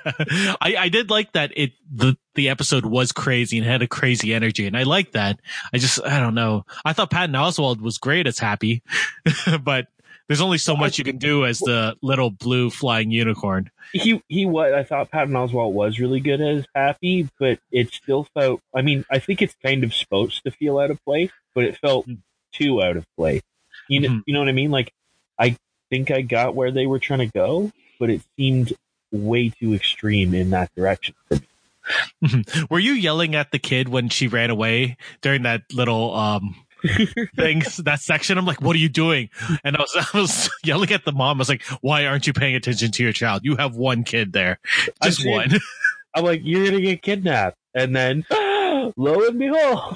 I, 0.62 0.76
I 0.78 0.90
did 0.90 1.10
like 1.10 1.32
that 1.32 1.52
it 1.56 1.72
the 1.92 2.16
the 2.36 2.50
episode 2.50 2.86
was 2.86 3.12
crazy 3.12 3.58
and 3.58 3.66
had 3.66 3.82
a 3.82 3.88
crazy 3.88 4.32
energy, 4.32 4.68
and 4.68 4.78
I 4.78 4.84
like 4.84 5.14
that. 5.14 5.40
I 5.74 5.80
just 5.80 6.06
I 6.06 6.20
don't 6.20 6.36
know. 6.36 6.66
I 6.86 6.94
thought 6.94 7.10
Patton 7.10 7.34
Oswalt 7.34 7.82
was 7.82 7.98
great 7.98 8.28
as 8.28 8.38
Happy, 8.38 8.84
but 9.64 9.88
there's 10.28 10.40
only 10.40 10.60
so 10.60 10.76
much 10.78 11.00
you 11.00 11.04
can 11.04 11.18
do 11.18 11.46
as 11.46 11.58
the 11.58 11.98
little 12.04 12.30
blue 12.30 12.70
flying 12.70 13.10
unicorn. 13.10 13.72
He 13.92 14.22
he 14.28 14.46
was. 14.46 14.72
I 14.72 14.84
thought 14.84 15.10
Patton 15.10 15.34
Oswalt 15.34 15.74
was 15.74 16.00
really 16.00 16.20
good 16.20 16.42
as 16.42 16.68
Happy, 16.76 17.28
but 17.40 17.58
it 17.72 17.92
still 17.92 18.28
felt. 18.36 18.62
I 18.74 18.84
mean, 18.84 19.04
I 19.10 19.18
think 19.18 19.42
it's 19.42 19.56
kind 19.64 19.84
of 19.84 19.96
supposed 19.96 20.44
to 20.44 20.52
feel 20.52 20.78
out 20.78 20.92
of 20.92 21.04
place, 21.04 21.32
but 21.56 21.64
it 21.64 21.78
felt 21.80 22.08
mm. 22.08 22.20
Too 22.54 22.82
out 22.82 22.98
of 22.98 23.06
place. 23.18 23.42
You 23.88 24.00
know, 24.02 24.10
Mhm. 24.10 24.24
you 24.26 24.34
know 24.34 24.40
what 24.40 24.50
I 24.50 24.54
mean? 24.54 24.72
Like, 24.72 24.92
I 25.40 25.56
think 25.90 26.12
I 26.12 26.22
got 26.22 26.56
where 26.56 26.72
they 26.72 26.86
were 26.86 27.00
trying 27.00 27.20
to 27.20 27.28
go, 27.28 27.72
but 28.00 28.10
it 28.10 28.22
seemed 28.38 28.74
way 29.12 29.50
too 29.50 29.74
extreme 29.74 30.34
in 30.34 30.50
that 30.52 30.74
direction. 30.76 31.16
for 31.28 31.36
me. 31.36 32.44
Were 32.70 32.80
you 32.80 32.94
yelling 32.94 33.36
at 33.36 33.52
the 33.52 33.60
kid 33.60 33.90
when 33.90 34.08
she 34.10 34.28
ran 34.28 34.50
away 34.52 34.98
during 35.22 35.44
that 35.44 35.64
little 35.74 36.14
um 36.16 36.56
things 37.36 37.78
that 37.78 38.00
section? 38.00 38.38
I'm 38.38 38.46
like, 38.46 38.62
what 38.62 38.76
are 38.76 38.80
you 38.80 38.88
doing? 38.90 39.30
And 39.64 39.76
I 39.76 39.82
was 39.82 39.96
I 40.14 40.18
was 40.18 40.50
yelling 40.64 40.92
at 40.92 41.04
the 41.06 41.12
mom. 41.12 41.38
I 41.38 41.40
was 41.40 41.50
like, 41.50 41.64
why 41.82 42.06
aren't 42.06 42.28
you 42.28 42.34
paying 42.34 42.56
attention 42.56 42.92
to 42.92 43.04
your 43.04 43.12
child? 43.14 43.42
You 43.44 43.56
have 43.58 43.76
one 43.76 44.04
kid 44.04 44.32
there, 44.32 44.60
I 45.02 45.08
just 45.08 45.22
did. 45.22 45.32
one. 45.32 45.50
I'm 46.16 46.24
like, 46.24 46.42
you're 46.44 46.66
gonna 46.66 46.82
get 46.82 47.02
kidnapped, 47.02 47.58
and 47.74 47.96
then 47.96 48.26
lo 48.32 49.28
and 49.28 49.40
behold, 49.40 49.96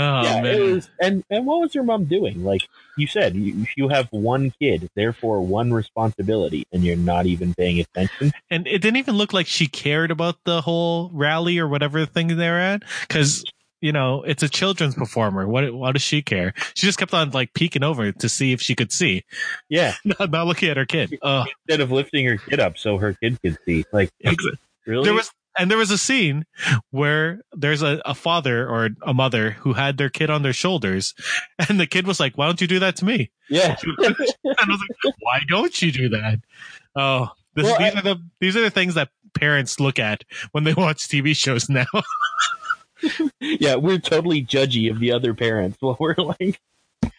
Oh 0.00 0.22
yeah, 0.22 0.40
man. 0.40 0.54
it 0.54 0.60
was. 0.60 0.90
And 1.00 1.24
and 1.30 1.46
what 1.46 1.60
was 1.60 1.74
your 1.74 1.84
mom 1.84 2.06
doing? 2.06 2.44
Like 2.44 2.62
you 2.96 3.06
said, 3.06 3.34
you, 3.34 3.66
you 3.76 3.88
have 3.88 4.08
one 4.10 4.52
kid, 4.58 4.88
therefore 4.94 5.44
one 5.44 5.72
responsibility, 5.72 6.64
and 6.72 6.82
you're 6.84 6.96
not 6.96 7.26
even 7.26 7.54
paying 7.54 7.80
attention. 7.80 8.32
and 8.50 8.66
it 8.66 8.80
didn't 8.80 8.96
even 8.96 9.16
look 9.16 9.32
like 9.32 9.46
she 9.46 9.66
cared 9.66 10.10
about 10.10 10.36
the 10.44 10.62
whole 10.62 11.10
rally 11.12 11.58
or 11.58 11.68
whatever 11.68 12.06
thing 12.06 12.36
they're 12.36 12.60
at 12.60 12.82
because 13.02 13.44
you 13.80 13.92
know 13.92 14.22
it's 14.22 14.42
a 14.42 14.48
children's 14.48 14.94
performer 14.94 15.48
what 15.48 15.72
what 15.72 15.92
does 15.92 16.02
she 16.02 16.20
care 16.20 16.52
she 16.74 16.86
just 16.86 16.98
kept 16.98 17.14
on 17.14 17.30
like 17.30 17.54
peeking 17.54 17.82
over 17.82 18.12
to 18.12 18.28
see 18.28 18.52
if 18.52 18.60
she 18.60 18.74
could 18.74 18.92
see 18.92 19.24
Yeah, 19.70 19.94
not, 20.04 20.30
not 20.30 20.46
looking 20.46 20.68
at 20.68 20.76
her 20.76 20.84
kid 20.86 21.18
uh 21.22 21.44
instead 21.66 21.80
of 21.80 21.90
lifting 21.90 22.26
her 22.26 22.36
kid 22.36 22.60
up 22.60 22.76
so 22.76 22.98
her 22.98 23.14
kid 23.14 23.40
could 23.42 23.56
see. 23.64 23.84
Like 23.92 24.10
really, 24.86 25.04
there 25.04 25.14
was 25.14 25.30
and 25.58 25.70
there 25.70 25.78
was 25.78 25.90
a 25.90 25.98
scene 25.98 26.44
where 26.90 27.40
there's 27.52 27.82
a, 27.82 28.00
a 28.04 28.14
father 28.14 28.68
or 28.68 28.90
a 29.06 29.12
mother 29.14 29.50
who 29.52 29.72
had 29.72 29.96
their 29.96 30.08
kid 30.08 30.30
on 30.30 30.42
their 30.42 30.52
shoulders 30.52 31.14
and 31.68 31.78
the 31.80 31.86
kid 31.86 32.06
was 32.06 32.20
like 32.20 32.36
why 32.38 32.46
don't 32.46 32.60
you 32.60 32.66
do 32.66 32.78
that 32.78 32.96
to 32.96 33.04
me 33.04 33.30
yeah. 33.48 33.76
and 33.98 34.16
i 34.44 34.64
was 34.68 34.80
like 35.04 35.14
why 35.20 35.40
don't 35.48 35.82
you 35.82 35.90
do 35.92 36.08
that 36.08 36.38
oh 36.96 37.28
this, 37.54 37.64
Well, 37.64 37.78
these 37.78 37.94
I- 37.94 37.98
are 37.98 38.02
the 38.02 38.16
these 38.40 38.56
are 38.56 38.62
the 38.62 38.70
things 38.70 38.94
that 38.94 39.08
parents 39.34 39.80
look 39.80 39.98
at 39.98 40.24
when 40.52 40.64
they 40.64 40.74
watch 40.76 41.08
tv 41.08 41.34
shows 41.36 41.68
now 41.68 41.86
yeah, 43.40 43.76
we're 43.76 43.98
totally 43.98 44.44
judgy 44.44 44.90
of 44.90 45.00
the 45.00 45.12
other 45.12 45.32
parents. 45.34 45.78
Well, 45.80 45.96
we're 45.98 46.14
like, 46.18 46.60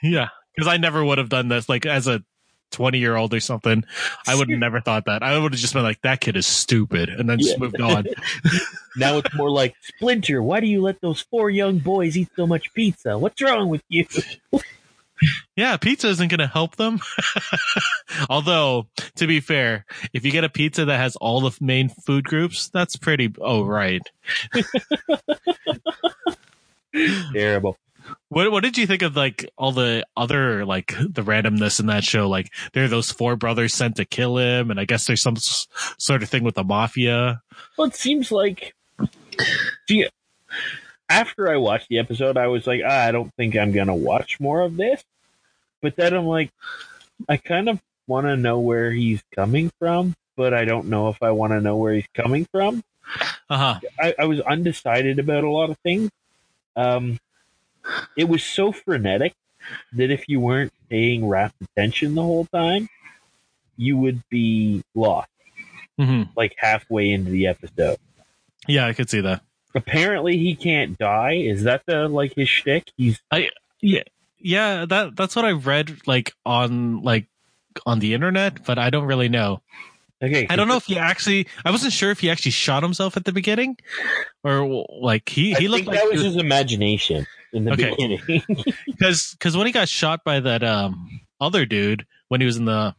Yeah, 0.04 0.30
because 0.56 0.68
I 0.68 0.78
never 0.78 1.04
would 1.04 1.18
have 1.18 1.30
done 1.30 1.48
this. 1.48 1.68
Like 1.68 1.86
as 1.86 2.08
a 2.08 2.24
twenty 2.72 2.98
year 3.00 3.16
old 3.16 3.34
or 3.34 3.40
something, 3.40 3.84
I 4.28 4.36
would 4.36 4.50
have 4.50 4.60
never 4.68 4.82
thought 4.82 5.06
that. 5.06 5.24
I 5.24 5.38
would 5.38 5.52
have 5.54 5.62
just 5.62 5.74
been 5.74 5.84
like, 5.84 6.02
"That 6.02 6.22
kid 6.22 6.36
is 6.36 6.48
stupid," 6.48 7.10
and 7.10 7.30
then 7.30 7.40
just 7.40 7.52
Yeah. 7.52 7.58
moved 7.60 7.82
on. 7.82 8.06
now 8.96 9.18
it's 9.18 9.34
more 9.36 9.50
like 9.50 9.76
Splinter. 9.82 10.42
Why 10.42 10.60
do 10.60 10.68
you 10.68 10.82
let 10.82 11.02
those 11.02 11.22
four 11.22 11.50
young 11.50 11.80
boys 11.80 12.18
eat 12.18 12.30
so 12.36 12.48
much 12.48 12.74
pizza? 12.74 13.18
What's 13.18 13.42
wrong 13.42 13.70
with 13.70 13.84
you? 13.90 14.06
yeah, 15.56 15.78
pizza 15.78 16.08
isn't 16.08 16.30
going 16.30 16.40
to 16.40 16.48
help 16.48 16.76
them. 16.78 17.00
Although, 18.30 18.88
to 19.18 19.28
be 19.28 19.40
fair, 19.40 19.86
if 20.14 20.26
you 20.26 20.32
get 20.32 20.44
a 20.44 20.50
pizza 20.50 20.86
that 20.86 20.98
has 20.98 21.16
all 21.18 21.42
the 21.42 21.56
main 21.62 21.90
food 21.90 22.24
groups, 22.26 22.70
that's 22.70 22.96
pretty. 22.96 23.32
Oh, 23.40 23.64
right. 23.64 24.02
Terrible. 27.34 27.78
What 28.32 28.50
What 28.50 28.64
did 28.64 28.78
you 28.78 28.88
think 28.88 29.02
of 29.02 29.18
like 29.18 29.50
all 29.58 29.74
the 29.74 30.06
other 30.16 30.66
like 30.66 30.94
the 30.98 31.22
randomness 31.22 31.82
in 31.82 31.88
that 31.88 32.06
show? 32.06 32.30
Like 32.30 32.50
there 32.72 32.86
are 32.86 32.88
those 32.88 33.12
four 33.12 33.36
brothers 33.36 33.74
sent 33.74 33.98
to 33.98 34.06
kill 34.06 34.38
him, 34.38 34.72
and 34.72 34.80
I 34.80 34.86
guess 34.86 35.06
there's 35.06 35.22
some 35.22 35.36
s- 35.36 35.68
sort 35.98 36.24
of 36.24 36.30
thing 36.30 36.46
with 36.46 36.56
the 36.56 36.64
mafia. 36.64 37.42
Well, 37.78 37.88
it 37.88 37.96
seems 37.96 38.32
like. 38.32 38.74
See, 39.90 40.08
after 41.10 41.52
I 41.52 41.58
watched 41.58 41.90
the 41.90 42.00
episode, 42.00 42.38
I 42.38 42.48
was 42.48 42.66
like, 42.66 42.80
ah, 42.88 43.04
I 43.06 43.12
don't 43.12 43.34
think 43.36 43.58
I'm 43.58 43.74
gonna 43.74 43.94
watch 43.96 44.40
more 44.40 44.62
of 44.62 44.78
this. 44.78 45.04
But 45.82 45.98
then 45.98 46.14
I'm 46.14 46.26
like, 46.26 46.52
I 47.28 47.36
kind 47.36 47.68
of 47.68 47.82
want 48.08 48.28
to 48.28 48.38
know 48.38 48.60
where 48.60 48.92
he's 48.92 49.22
coming 49.36 49.74
from, 49.78 50.16
but 50.38 50.54
I 50.54 50.64
don't 50.64 50.88
know 50.88 51.10
if 51.10 51.22
I 51.22 51.32
want 51.32 51.52
to 51.52 51.60
know 51.60 51.76
where 51.76 51.96
he's 51.96 52.08
coming 52.14 52.46
from. 52.46 52.82
Uh 53.50 53.58
huh. 53.58 53.80
I, 54.00 54.16
I 54.20 54.26
was 54.26 54.40
undecided 54.40 55.20
about 55.20 55.44
a 55.44 55.50
lot 55.50 55.70
of 55.70 55.78
things. 55.80 56.10
Um, 56.78 57.20
it 58.16 58.28
was 58.28 58.44
so 58.44 58.72
frenetic 58.72 59.34
that 59.94 60.12
if 60.12 60.28
you 60.28 60.40
weren't 60.40 60.74
paying 60.90 61.28
rapt 61.28 61.56
attention 61.62 62.16
the 62.16 62.22
whole 62.22 62.46
time, 62.46 62.90
you 63.78 63.98
would 63.98 64.22
be 64.30 64.84
lost 64.96 65.30
hmm 66.00 66.24
like 66.36 66.56
halfway 66.58 67.12
into 67.12 67.32
the 67.32 67.48
episode. 67.48 67.98
Yeah, 68.68 68.88
I 68.88 68.94
could 68.94 69.10
see 69.10 69.22
that. 69.22 69.42
Apparently, 69.74 70.38
he 70.38 70.56
can't 70.56 70.98
die. 70.98 71.34
Is 71.34 71.64
that 71.64 71.84
the 71.86 72.08
like 72.08 72.34
his 72.36 72.50
shtick? 72.50 72.92
He's 72.98 73.20
I 73.32 73.50
Yeah, 73.82 74.04
yeah 74.40 74.86
that 74.86 75.16
that's 75.16 75.36
what 75.36 75.46
I 75.46 75.52
read 75.52 76.06
like 76.06 76.34
on 76.46 77.02
like 77.02 77.28
on 77.86 78.00
the 78.00 78.14
internet, 78.14 78.66
but 78.66 78.78
I 78.78 78.90
don't 78.90 79.06
really 79.06 79.30
know. 79.30 79.62
okay. 80.22 80.46
I 80.50 80.56
don't 80.56 80.68
know 80.68 80.78
if 80.78 80.86
he 80.86 80.98
actually. 80.98 81.48
I 81.64 81.72
wasn't 81.72 81.94
sure 81.94 82.12
if 82.12 82.20
he 82.20 82.30
actually 82.30 82.52
shot 82.52 82.84
himself 82.84 83.16
at 83.18 83.26
the 83.26 83.32
beginning, 83.32 83.78
or 84.44 84.86
like 84.90 85.30
he 85.30 85.52
I 85.52 85.56
he 85.56 85.68
think 85.68 85.72
looked 85.72 85.88
like 85.88 86.00
that 86.00 86.12
was 86.12 86.22
his 86.22 86.36
imagination 86.36 87.26
in 87.54 87.66
the 87.66 87.72
Okay. 87.74 87.92
beginning. 87.92 88.44
because 88.86 89.32
because 89.32 89.58
when 89.58 89.68
he 89.68 89.74
got 89.74 89.90
shot 89.90 90.24
by 90.24 90.40
that 90.40 90.64
um 90.64 91.22
other 91.40 91.66
dude 91.66 92.06
when 92.30 92.42
he 92.42 92.46
was 92.46 92.58
in 92.58 92.66
the 92.66 92.96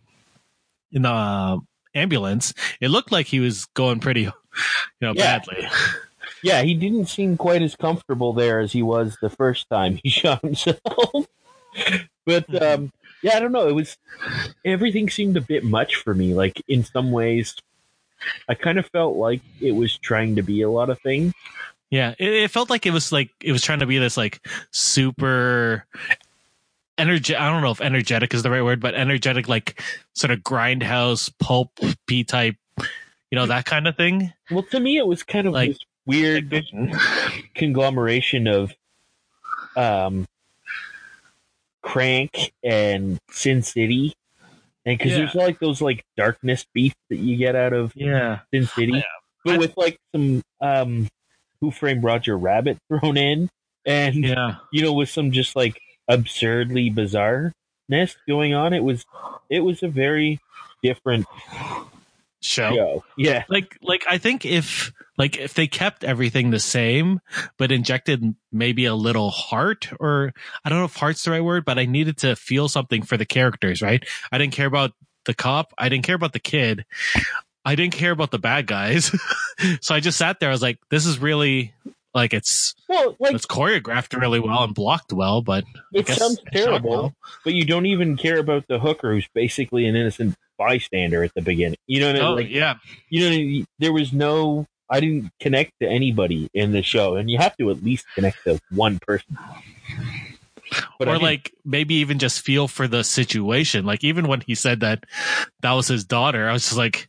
in 0.93 1.03
the 1.03 1.11
uh, 1.11 1.59
ambulance, 1.95 2.53
it 2.81 2.89
looked 2.89 3.11
like 3.13 3.27
he 3.27 3.41
was 3.41 3.65
going 3.75 3.99
pretty, 4.01 4.23
you 4.23 4.33
know, 5.01 5.13
Yeah. 5.15 5.39
badly. 5.39 5.67
yeah, 6.43 6.63
he 6.63 6.75
didn't 6.75 7.07
seem 7.07 7.37
quite 7.37 7.63
as 7.63 7.75
comfortable 7.77 8.33
there 8.33 8.61
as 8.61 8.73
he 8.73 8.83
was 8.83 9.17
the 9.23 9.31
first 9.31 9.69
time 9.71 9.99
he 10.03 10.11
shot 10.11 10.43
himself. 10.43 10.81
but 12.27 12.63
um, 12.63 12.93
yeah, 13.23 13.37
I 13.37 13.41
don't 13.41 13.53
know. 13.53 13.69
It 13.69 13.75
was 13.75 13.97
everything 14.65 15.09
seemed 15.09 15.37
a 15.37 15.41
bit 15.41 15.65
much 15.65 15.97
for 15.97 16.13
me. 16.15 16.35
Like 16.35 16.61
in 16.69 16.85
some 16.85 17.11
ways, 17.11 17.55
I 18.49 18.55
kind 18.55 18.79
of 18.79 18.87
felt 18.87 19.17
like 19.17 19.41
it 19.61 19.73
was 19.73 19.97
trying 19.99 20.37
to 20.37 20.43
be 20.43 20.63
a 20.63 20.71
lot 20.71 20.91
of 20.91 21.01
things. 21.01 21.33
Yeah, 21.93 22.15
it, 22.19 22.27
it 22.33 22.51
felt 22.51 22.71
like 22.71 22.87
it 22.87 22.91
was 22.91 23.13
like 23.13 23.31
it 23.43 23.53
was 23.53 23.61
trying 23.63 23.81
to 23.81 23.87
be 23.87 23.99
this 23.99 24.17
like 24.17 24.41
super 24.71 25.85
energetic. 26.97 27.39
I 27.39 27.51
don't 27.51 27.61
know 27.61 27.71
if 27.71 27.83
energetic 27.83 28.33
is 28.33 28.43
the 28.43 28.51
right 28.51 28.63
word, 28.65 28.81
but 28.81 28.95
energetic, 28.95 29.47
like 29.47 29.79
sort 30.15 30.31
of 30.31 30.39
grindhouse 30.41 31.31
pulp 31.39 31.71
p 32.07 32.25
type, 32.25 32.57
you 32.79 33.37
know, 33.37 33.45
that 33.45 33.67
kind 33.67 33.87
of 33.87 33.95
thing. 33.95 34.33
Well, 34.51 34.63
to 34.71 34.81
me, 34.81 34.97
it 34.97 35.07
was 35.07 35.23
kind 35.23 35.47
of 35.47 35.53
Like- 35.53 35.73
this 35.73 35.81
weird 36.07 36.65
conglomeration 37.55 38.47
of 38.47 38.73
um, 39.77 40.27
Crank 41.83 42.53
and 42.65 43.19
Sin 43.31 43.63
City. 43.63 44.15
And 44.87 44.97
because 44.99 45.13
Yeah. 45.13 45.19
there's 45.19 45.35
like 45.35 45.61
those 45.61 45.81
like 45.83 46.05
darkness 46.17 46.65
beats 46.73 46.97
that 47.11 47.19
you 47.19 47.37
get 47.37 47.55
out 47.55 47.73
of 47.75 47.93
Yeah, 47.95 48.41
Sin 48.53 48.67
City, 48.67 48.93
Yeah. 48.95 49.03
but 49.45 49.55
I- 49.57 49.59
with 49.59 49.77
like 49.77 49.99
some 50.15 50.43
um, 50.63 51.09
Who 51.63 51.71
Framed 51.71 52.05
Roger 52.05 52.37
Rabbit 52.37 52.77
thrown 52.89 53.17
in, 53.17 53.49
and 53.87 54.17
yeah, 54.17 54.57
you 54.71 54.83
know, 54.83 54.93
with 54.93 55.09
some 55.09 55.33
just 55.33 55.57
like 55.57 55.81
absurdly 56.09 56.91
bizarreness 56.91 58.17
going 58.29 58.53
on. 58.53 58.75
It 58.75 58.85
was 58.85 59.07
it 59.49 59.61
was 59.61 59.83
a 59.83 59.89
very 59.89 60.41
different 60.83 61.27
show. 62.43 62.75
show. 62.75 63.05
Yeah, 63.17 63.45
like 63.49 63.79
like 63.81 64.05
I 64.09 64.19
think 64.19 64.45
if 64.45 64.93
like 65.17 65.39
if 65.39 65.55
they 65.55 65.67
kept 65.67 66.05
everything 66.05 66.51
the 66.51 66.61
same, 66.61 67.21
but 67.57 67.73
injected 67.73 68.35
maybe 68.51 68.85
a 68.85 68.95
little 68.95 69.31
heart 69.31 69.91
or 70.01 70.33
I 70.65 70.69
don't 70.69 70.79
know 70.79 70.85
if 70.85 70.97
heart's 70.97 71.23
the 71.25 71.31
right 71.31 71.45
word, 71.45 71.65
but 71.65 71.79
I 71.79 71.87
needed 71.87 72.19
to 72.19 72.37
feel 72.37 72.69
something 72.69 73.03
for 73.03 73.17
the 73.17 73.27
characters, 73.27 73.83
right? 73.83 74.05
I 74.31 74.39
didn't 74.39 74.53
care 74.53 74.67
about 74.67 74.93
the 75.25 75.35
cop. 75.35 75.73
I 75.79 75.89
didn't 75.89 76.05
care 76.05 76.17
about 76.17 76.33
the 76.33 76.41
kid. 76.41 76.85
I 77.65 77.75
didn't 77.75 77.95
care 77.95 78.11
about 78.11 78.31
the 78.31 78.39
bad 78.39 78.67
guys. 78.67 79.15
so 79.81 79.95
I 79.95 80.01
just 80.01 80.19
sat 80.19 80.41
there. 80.41 80.49
I 80.49 80.53
was 80.53 80.63
like, 80.63 80.79
this 80.91 81.07
is 81.07 81.19
really 81.19 81.73
like 82.15 82.35
it's 82.35 82.75
Well, 82.89 83.17
like 83.19 83.35
it's 83.35 83.47
choreographed 83.47 84.19
really 84.21 84.41
well 84.41 84.65
and 84.65 84.75
blocked 84.75 85.13
well, 85.13 85.43
but 85.43 85.65
it 85.93 86.09
sounds 86.09 86.41
terrible, 86.53 86.91
well. 86.91 87.15
but 87.45 87.55
you 87.55 87.65
don't 87.65 87.87
even 87.87 88.17
care 88.17 88.39
about 88.39 88.67
the 88.69 88.79
hooker 88.79 89.13
who's 89.13 89.29
basically 89.35 89.87
an 89.87 89.97
innocent 89.97 90.35
bystander 90.59 91.25
at 91.25 91.33
the 91.35 91.43
beginning. 91.43 91.79
You 91.87 92.01
know 92.01 92.07
what 92.09 92.17
I 92.17 92.19
mean? 92.19 92.29
Oh 92.29 92.35
Like, 92.35 92.51
yeah, 92.51 92.75
you 93.09 93.21
know, 93.21 93.27
I 93.29 93.39
mean? 93.39 93.67
there 93.79 93.93
was 93.93 94.13
no. 94.13 94.67
I 94.91 95.01
didn't 95.01 95.31
connect 95.41 95.73
to 95.81 95.89
anybody 95.89 96.51
in 96.53 96.73
the 96.73 96.83
show, 96.83 97.17
and 97.17 97.31
you 97.31 97.39
have 97.39 97.57
to 97.57 97.71
at 97.71 97.83
least 97.83 98.05
connect 98.15 98.45
to 98.45 98.61
one 98.71 98.99
person. 98.99 99.39
But 100.99 101.09
or 101.09 101.19
like 101.19 101.53
maybe 101.65 101.95
even 101.97 102.19
just 102.19 102.43
feel 102.43 102.69
for 102.69 102.87
the 102.87 103.03
situation. 103.05 103.85
Like 103.87 104.05
even 104.05 104.29
when 104.29 104.43
he 104.43 104.55
said 104.55 104.81
that 104.81 105.05
that 105.61 105.73
was 105.73 105.89
his 105.89 106.05
daughter, 106.05 106.49
I 106.49 106.53
was 106.53 106.65
just 106.65 106.77
like, 106.77 107.09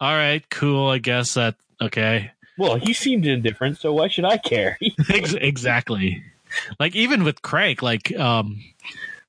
all 0.00 0.14
right, 0.14 0.48
cool. 0.50 0.88
I 0.88 0.98
guess 0.98 1.34
that 1.34 1.56
okay. 1.80 2.30
well, 2.58 2.76
he 2.76 2.92
seemed 2.92 3.26
indifferent, 3.26 3.78
so 3.78 3.92
why 3.92 4.08
should 4.08 4.24
I 4.24 4.36
care? 4.38 4.78
Exactly. 5.08 6.22
Like 6.80 6.96
even 6.96 7.22
with 7.24 7.42
Crank, 7.42 7.80
like 7.82 8.16
um, 8.18 8.60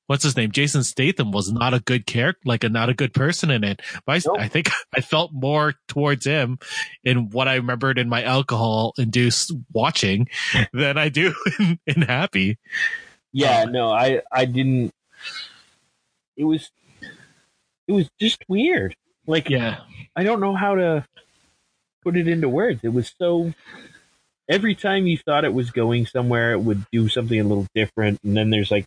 what's 0.06 0.24
his 0.24 0.36
name? 0.36 0.50
Jason 0.50 0.82
Statham 0.82 1.30
was 1.30 1.52
not 1.52 1.72
a 1.74 1.78
good 1.80 2.04
character, 2.06 2.40
like 2.44 2.64
a 2.64 2.68
not 2.68 2.88
a 2.88 2.94
good 2.94 3.14
person 3.14 3.50
in 3.50 3.62
it. 3.64 3.80
But 4.04 4.12
I, 4.16 4.20
Nope. 4.26 4.40
I 4.40 4.48
think 4.48 4.68
I 4.96 5.00
felt 5.02 5.32
more 5.32 5.74
towards 5.88 6.24
him 6.26 6.58
in 7.04 7.30
what 7.30 7.46
I 7.48 7.54
remembered 7.56 7.98
in 7.98 8.08
my 8.08 8.24
alcohol 8.24 8.92
induced 8.98 9.52
watching 9.72 10.28
than 10.72 10.98
I 10.98 11.08
do 11.10 11.32
in, 11.60 11.78
in 11.86 12.02
Happy. 12.02 12.58
yeah, 13.32 13.64
Oh. 13.66 13.70
no, 13.70 13.90
I 13.90 14.22
I 14.32 14.44
didn't. 14.46 14.92
It 16.36 16.44
was, 16.44 16.70
it 17.86 17.92
was 17.92 18.08
just 18.18 18.42
weird. 18.48 18.96
Like 19.26 19.48
Yeah. 19.48 19.78
I 20.14 20.22
don't 20.22 20.40
know 20.40 20.54
how 20.54 20.74
to 20.74 21.04
put 22.02 22.16
it 22.16 22.28
into 22.28 22.48
words. 22.48 22.80
It 22.82 22.92
was 22.92 23.12
so. 23.18 23.52
Every 24.48 24.74
time 24.74 25.06
you 25.06 25.16
thought 25.16 25.44
it 25.44 25.54
was 25.54 25.70
going 25.70 26.06
somewhere, 26.06 26.52
it 26.52 26.60
would 26.60 26.84
do 26.90 27.08
something 27.08 27.38
a 27.38 27.44
little 27.44 27.66
different, 27.74 28.20
and 28.24 28.36
then 28.36 28.50
there's 28.50 28.70
like 28.70 28.86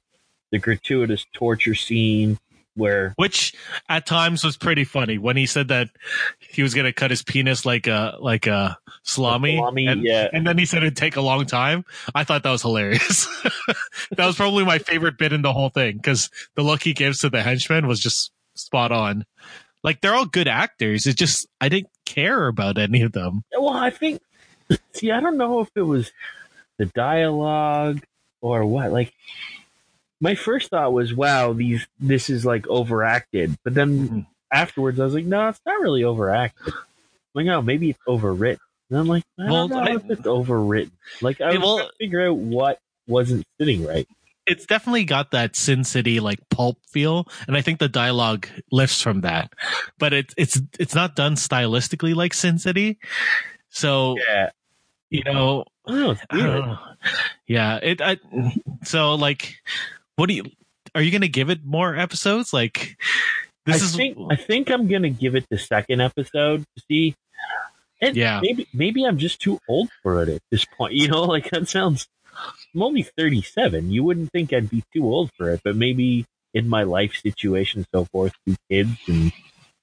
the 0.51 0.59
gratuitous 0.59 1.25
torture 1.33 1.75
scene 1.75 2.37
where 2.75 3.13
which 3.15 3.55
at 3.87 4.05
times 4.05 4.43
was 4.43 4.57
pretty 4.57 4.83
funny 4.83 5.17
when 5.17 5.37
he 5.37 5.45
said 5.45 5.69
that 5.69 5.89
he 6.39 6.61
was 6.61 6.73
going 6.73 6.85
to 6.85 6.93
cut 6.93 7.09
his 7.09 7.23
penis 7.23 7.65
like 7.65 7.87
a 7.87 8.17
like 8.19 8.47
a 8.47 8.77
salami, 9.03 9.55
Salami, 9.57 9.87
and, 9.87 10.03
yeah. 10.03 10.27
and 10.31 10.45
then 10.45 10.57
he 10.57 10.65
said 10.65 10.83
it'd 10.83 10.97
take 10.97 11.15
a 11.15 11.21
long 11.21 11.45
time. 11.45 11.85
I 12.13 12.23
thought 12.23 12.43
that 12.43 12.51
was 12.51 12.61
hilarious. 12.61 13.27
that 14.11 14.25
was 14.25 14.35
probably 14.35 14.65
my 14.65 14.79
favorite 14.79 15.17
bit 15.17 15.33
in 15.33 15.41
the 15.41 15.53
whole 15.53 15.69
thing 15.69 15.97
because 15.97 16.29
the 16.55 16.63
look 16.63 16.83
he 16.83 16.93
gives 16.93 17.19
to 17.19 17.29
the 17.29 17.41
henchman 17.41 17.87
was 17.87 17.99
just 17.99 18.31
spot 18.55 18.91
on. 18.91 19.25
Like 19.85 20.01
they're 20.01 20.15
all 20.15 20.25
good 20.25 20.47
actors. 20.47 21.05
It's 21.05 21.15
just 21.15 21.45
I 21.61 21.69
didn't 21.69 21.89
care 22.05 22.47
about 22.47 22.77
any 22.79 23.03
of 23.03 23.11
them. 23.11 23.43
Well, 23.53 23.69
I 23.69 23.91
think. 23.91 24.19
See, 24.93 25.11
I 25.11 25.19
don't 25.21 25.37
know 25.37 25.59
if 25.61 25.69
it 25.75 25.83
was 25.83 26.11
the 26.79 26.87
dialogue 26.87 28.01
or 28.41 28.65
what. 28.65 28.91
Like, 28.91 29.13
my 30.19 30.33
first 30.33 30.71
thought 30.71 30.91
was, 30.91 31.13
"Wow, 31.13 31.53
these 31.53 31.85
this 31.99 32.29
is 32.31 32.45
like 32.45 32.67
overacted." 32.67 33.55
But 33.63 33.75
then 33.75 34.09
Mhm. 34.09 34.25
afterwards, 34.51 34.99
I 34.99 35.05
was 35.05 35.13
like, 35.13 35.25
"No, 35.25 35.49
it's 35.49 35.61
not 35.67 35.79
really 35.81 36.03
overacted." 36.03 36.73
I'm 36.73 37.45
like, 37.45 37.47
"Oh, 37.47 37.61
maybe 37.61 37.91
it's 37.91 37.99
overwritten." 38.07 38.57
And 38.89 38.99
I'm 38.99 39.07
like, 39.07 39.23
"I 39.39 39.51
Well, 39.51 39.67
don't 39.67 39.85
know 39.85 39.91
I- 39.91 39.95
if 39.97 40.09
it's 40.09 40.21
overwritten." 40.21 40.91
Like, 41.21 41.41
I 41.41 41.51
was 41.51 41.59
well- 41.59 41.77
trying 41.77 41.89
to 41.89 41.95
figure 41.99 42.27
out 42.27 42.37
what 42.37 42.79
wasn't 43.07 43.45
sitting 43.59 43.85
right. 43.85 44.07
It's 44.47 44.65
definitely 44.65 45.05
got 45.05 45.31
that 45.31 45.55
Sin 45.55 45.83
City 45.83 46.19
like 46.19 46.39
pulp 46.49 46.77
feel, 46.87 47.27
and 47.47 47.57
I 47.57 47.61
think 47.61 47.79
the 47.79 47.89
dialogue 47.89 48.47
lifts 48.71 49.01
from 49.01 49.21
that. 49.21 49.51
But 49.97 50.13
it's 50.13 50.33
it's 50.37 50.61
it's 50.79 50.93
not 50.95 51.15
done 51.15 51.35
stylistically 51.35 52.13
like 52.15 52.33
Sin 52.33 52.59
City. 52.59 52.99
So 53.69 54.15
Yeah, 54.27 54.49
you 55.09 55.23
know, 55.23 55.65
oh, 55.87 55.93
know. 56.13 56.15
I 56.29 56.37
don't 56.37 56.67
know. 56.67 56.77
Yeah, 57.47 57.77
it. 57.81 58.01
I, 58.01 58.17
so 58.83 59.15
like, 59.15 59.55
what 60.15 60.27
do 60.27 60.35
you? 60.35 60.43
Are 60.93 61.01
you 61.01 61.11
going 61.11 61.21
to 61.21 61.27
give 61.27 61.49
it 61.49 61.65
more 61.65 61.95
episodes? 61.95 62.53
Like, 62.53 62.97
this 63.65 63.81
I 63.81 63.85
is 63.85 63.95
think 63.95 64.17
I 64.31 64.35
think 64.35 64.69
I'm 64.69 64.87
gonna 64.87 65.09
give 65.09 65.35
it 65.35 65.45
the 65.49 65.57
second 65.57 66.01
episode 66.01 66.61
to 66.77 66.83
see. 66.87 67.15
And 68.01 68.15
Yeah. 68.15 68.39
maybe 68.41 68.67
maybe 68.73 69.03
I'm 69.05 69.17
just 69.17 69.39
too 69.41 69.59
old 69.67 69.89
for 70.03 70.21
it 70.21 70.29
at 70.29 70.41
this 70.51 70.65
point. 70.77 70.93
You 70.93 71.07
know, 71.07 71.23
like 71.35 71.49
that 71.49 71.67
sounds. 71.67 72.07
I'm 72.75 72.83
only 72.83 73.03
37. 73.03 73.89
You 73.91 74.03
wouldn't 74.03 74.31
think 74.31 74.51
I'd 74.51 74.69
be 74.69 74.83
too 74.93 75.05
old 75.05 75.31
for 75.37 75.49
it, 75.51 75.61
but 75.63 75.75
maybe 75.77 76.25
in 76.53 76.67
my 76.67 76.83
life 76.83 77.15
situation, 77.15 77.79
and 77.79 77.87
so 77.93 78.05
forth, 78.05 78.33
two 78.45 78.55
kids, 78.69 78.91
and 79.07 79.31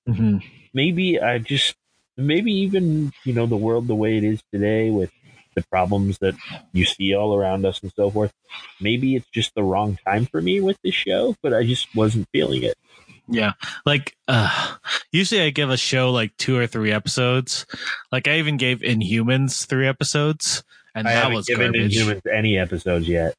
Mhm. 0.09 0.43
maybe 0.75 1.21
I 1.21 1.39
just 1.39 1.75
maybe 2.17 2.53
even 2.53 3.13
you 3.25 3.33
know 3.33 3.47
the 3.47 3.57
world 3.57 3.87
the 3.89 3.95
way 3.95 4.19
it 4.19 4.25
is 4.25 4.43
today 4.53 4.91
with 4.91 5.11
the 5.55 5.63
problems 5.71 6.19
that 6.19 6.35
you 6.73 6.85
see 6.85 7.15
all 7.15 7.35
around 7.35 7.65
us 7.65 7.81
and 7.83 7.93
so 7.97 8.11
forth. 8.11 8.33
Maybe 8.81 9.17
it's 9.17 9.29
just 9.33 9.55
the 9.55 9.63
wrong 9.63 9.99
time 10.07 10.27
for 10.27 10.41
me 10.41 10.61
with 10.61 10.79
this 10.83 10.95
show, 10.95 11.37
but 11.43 11.53
I 11.55 11.65
just 11.65 11.95
wasn't 11.95 12.29
feeling 12.33 12.63
it. 12.63 12.75
yeah. 13.29 13.53
Like, 13.87 14.17
uh, 14.29 14.77
usually 15.13 15.43
I 15.43 15.51
give 15.51 15.71
a 15.71 15.77
show 15.77 16.11
like 16.11 16.37
two 16.39 16.57
or 16.59 16.67
three 16.67 16.91
episodes. 16.93 17.67
Like, 18.11 18.27
I 18.29 18.39
even 18.39 18.57
gave 18.57 18.81
Inhumans 18.81 19.67
three 19.67 19.87
episodes, 19.87 20.63
and 20.95 21.07
I 21.09 21.13
that 21.15 21.23
haven't 21.25 21.37
was 21.37 21.47
given 21.47 21.73
garbage. 21.73 21.97
Inhumans 21.97 22.27
any 22.33 22.59
episodes 22.59 23.09
yet. 23.09 23.35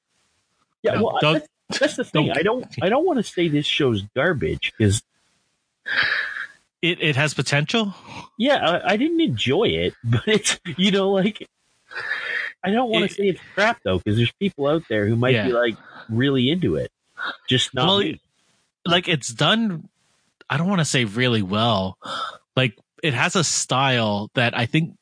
Yeah, 0.82 0.96
No, 0.96 1.04
well, 1.04 1.20
that's, 1.22 1.48
that's 1.80 1.96
the 1.96 2.04
thing. 2.04 2.28
don't- 2.28 2.38
I 2.38 2.42
don't, 2.44 2.66
I 2.82 2.89
don't 2.89 3.06
want 3.06 3.18
to 3.18 3.24
say 3.24 3.48
this 3.48 3.66
show's 3.66 4.02
garbage 4.16 4.74
because, 4.78 5.02
It 6.82 7.02
it 7.02 7.16
has 7.16 7.34
potential. 7.34 7.94
yeah, 8.38 8.58
I, 8.58 8.94
I 8.94 8.98
didn't 8.98 9.22
enjoy 9.22 9.66
it, 9.70 9.94
but 10.04 10.24
it's, 10.28 10.60
you 10.78 10.92
know, 10.92 11.12
like, 11.12 11.48
I 12.63 12.72
don't 12.72 12.89
want 12.89 13.10
to 13.10 13.13
say 13.16 13.24
it's 13.30 13.42
crap 13.54 13.82
though 13.84 13.98
because 14.00 14.18
there's 14.18 14.32
people 14.34 14.68
out 14.68 14.84
there 14.89 15.08
who 15.08 15.16
might 15.16 15.46
be 15.46 15.54
like 15.54 15.76
really 16.10 16.50
into 16.50 16.76
it, 16.76 16.92
just 17.48 17.74
not 17.74 17.88
Well, 17.88 18.12
like 18.86 19.08
it's 19.08 19.30
done 19.30 19.88
i 20.50 20.58
don't 20.58 20.68
want 20.68 20.80
to 20.82 20.86
say 20.86 21.06
really 21.06 21.42
well 21.42 21.98
like 22.58 22.78
it 23.02 23.13
has 23.13 23.38
a 23.38 23.44
style 23.44 24.30
that 24.34 24.56
i 24.58 24.66
think 24.66 24.94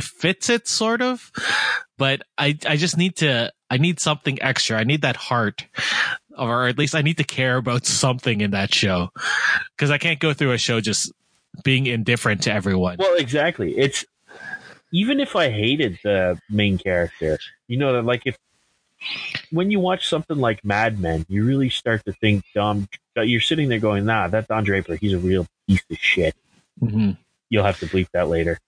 fits 0.00 0.48
it 0.48 0.66
sort 0.68 1.02
of 1.02 1.30
but 1.98 2.22
i 2.38 2.56
i 2.66 2.76
just 2.76 2.96
need 2.96 3.16
to 3.16 3.50
i 3.70 3.76
need 3.76 4.00
something 4.00 4.40
extra 4.42 4.78
i 4.78 4.84
need 4.84 5.02
that 5.02 5.16
heart 5.16 5.66
or 6.38 6.66
at 6.66 6.78
least 6.78 6.94
i 6.94 7.02
need 7.02 7.16
to 7.16 7.24
care 7.24 7.56
about 7.56 7.86
something 7.86 8.40
in 8.40 8.50
that 8.52 8.72
show 8.74 9.10
because 9.76 9.90
i 9.90 9.98
can't 9.98 10.18
go 10.20 10.32
through 10.32 10.52
a 10.52 10.58
show 10.58 10.80
just 10.80 11.12
being 11.64 11.86
indifferent 11.86 12.42
to 12.42 12.52
everyone 12.52 12.96
Well, 12.98 13.16
exactly. 13.16 13.76
It's 13.76 14.04
even 14.92 15.20
if 15.20 15.36
I 15.36 15.50
hated 15.50 15.98
the 16.02 16.40
main 16.48 16.76
character, 16.78 17.38
you 17.68 17.76
know, 17.76 17.92
that 17.92 18.04
like 18.04 18.22
if 18.24 18.36
when 19.50 19.70
you 19.70 19.80
watch 19.80 20.08
something 20.08 20.36
like 20.36 20.64
Mad 20.64 20.98
Men, 20.98 21.24
you 21.28 21.44
really 21.44 21.70
start 21.70 22.04
to 22.06 22.12
think 22.12 22.44
Dom. 22.54 22.88
You're 23.16 23.40
sitting 23.40 23.68
there 23.68 23.78
going, 23.78 24.04
"Nah, 24.04 24.28
that 24.28 24.48
Don 24.48 24.64
Draper, 24.64 24.96
he's 24.96 25.12
a 25.12 25.18
real 25.18 25.46
piece 25.68 25.82
of 25.90 25.98
shit." 25.98 26.34
Mhm. 26.82 27.16
You'll 27.50 27.64
have 27.64 27.78
to 27.80 27.86
bleep 27.86 28.08
that 28.12 28.28
later. 28.28 28.58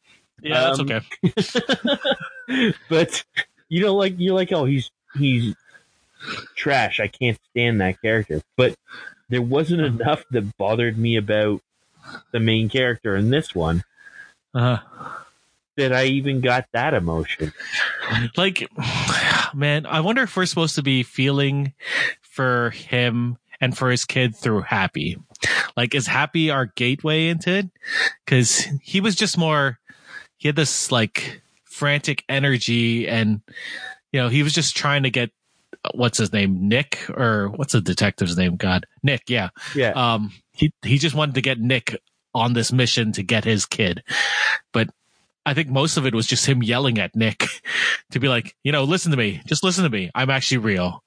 Yeah 0.41 0.73
that's 0.75 0.79
Um, 0.81 0.91
okay 0.91 2.73
but 2.89 3.25
you 3.69 3.81
know, 3.81 3.95
like 3.95 4.15
you're 4.19 4.35
like, 4.35 4.53
"Oh, 4.53 4.65
he's 4.65 4.91
he's 5.17 5.55
trash. 6.57 7.01
I 7.01 7.09
can't 7.09 7.39
stand 7.51 7.81
that 7.81 8.01
character." 8.03 8.43
But 8.57 8.77
there 9.29 9.43
wasn't 9.43 9.81
enough 9.81 10.25
that 10.31 10.57
bothered 10.59 10.99
me 10.99 11.17
about 11.17 11.63
the 12.33 12.41
main 12.41 12.69
character 12.69 13.17
in 13.17 13.31
this 13.31 13.55
one 13.55 13.85
uh, 14.55 14.79
that 15.77 15.93
I 15.93 16.05
even 16.07 16.41
got 16.41 16.67
that 16.73 16.93
emotion. 16.95 17.53
like 18.37 18.69
man 19.55 19.87
i 19.87 20.01
wonder 20.01 20.23
if 20.23 20.37
we're 20.37 20.45
supposed 20.47 20.75
to 20.75 20.83
be 20.83 21.03
feeling 21.03 21.73
for 22.21 22.71
him 22.71 23.39
and 23.61 23.77
for 23.77 23.91
his 23.91 24.05
kid 24.05 24.35
through 24.37 24.61
happy 24.63 25.17
like 25.77 25.95
is 25.95 26.07
happy 26.07 26.51
our 26.51 26.67
gateway 26.67 27.29
into 27.29 27.51
it 27.51 27.71
because 28.25 28.67
he 28.83 29.01
was 29.01 29.15
just 29.15 29.39
more 29.39 29.79
he 30.43 30.49
had 30.49 30.57
this 30.57 30.91
like 30.91 31.41
frantic 31.63 32.25
energy 32.29 33.07
and 33.07 33.43
you 34.11 34.21
know 34.21 34.29
he 34.29 34.43
was 34.43 34.53
just 34.53 34.77
trying 34.77 35.05
to 35.05 35.11
get 35.11 35.31
what's 35.95 36.19
his 36.19 36.33
name? 36.33 36.69
Nick? 36.69 36.99
Or 37.11 37.49
what's 37.49 37.75
the 37.75 37.81
detective's 37.81 38.37
name? 38.37 38.57
God 38.57 38.85
nick 39.05 39.23
yeah. 39.29 39.51
Yeah. 39.73 39.91
um 39.91 40.33
he 40.53 40.73
he 40.83 40.99
just 40.99 41.15
wanted 41.15 41.37
to 41.37 41.43
get 41.43 41.61
nick 41.61 41.97
on 42.35 42.55
this 42.55 42.73
mission 42.73 43.13
to 43.13 43.23
get 43.23 43.45
his 43.45 43.67
kid. 43.67 44.03
But 44.73 44.89
i 45.47 45.55
think 45.55 45.69
most 45.69 45.97
of 45.97 46.07
it 46.07 46.15
was 46.15 46.27
just 46.27 46.47
him 46.47 46.61
yelling 46.63 46.99
at 46.99 47.15
nick 47.15 47.45
to 48.11 48.19
be 48.19 48.29
like 48.29 48.57
you 48.65 48.73
know 48.73 48.83
listen 48.83 49.13
to 49.13 49.17
me. 49.17 49.43
Just 49.47 49.63
listen 49.63 49.85
to 49.85 49.91
me. 49.91 50.11
I'm 50.13 50.29
actually 50.29 50.59
real. 50.59 51.05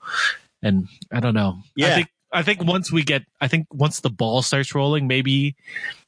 And 0.64 0.88
i 1.12 1.20
don't 1.20 1.34
know. 1.34 1.58
Yeah. 1.76 1.88
i 1.88 1.96
think 1.96 2.08
i 2.32 2.42
think 2.42 2.64
once 2.64 2.90
we 2.90 3.04
get 3.04 3.24
i 3.42 3.50
think 3.50 3.68
once 3.70 4.00
the 4.00 4.10
ball 4.10 4.42
starts 4.42 4.74
rolling 4.74 5.08
maybe 5.08 5.58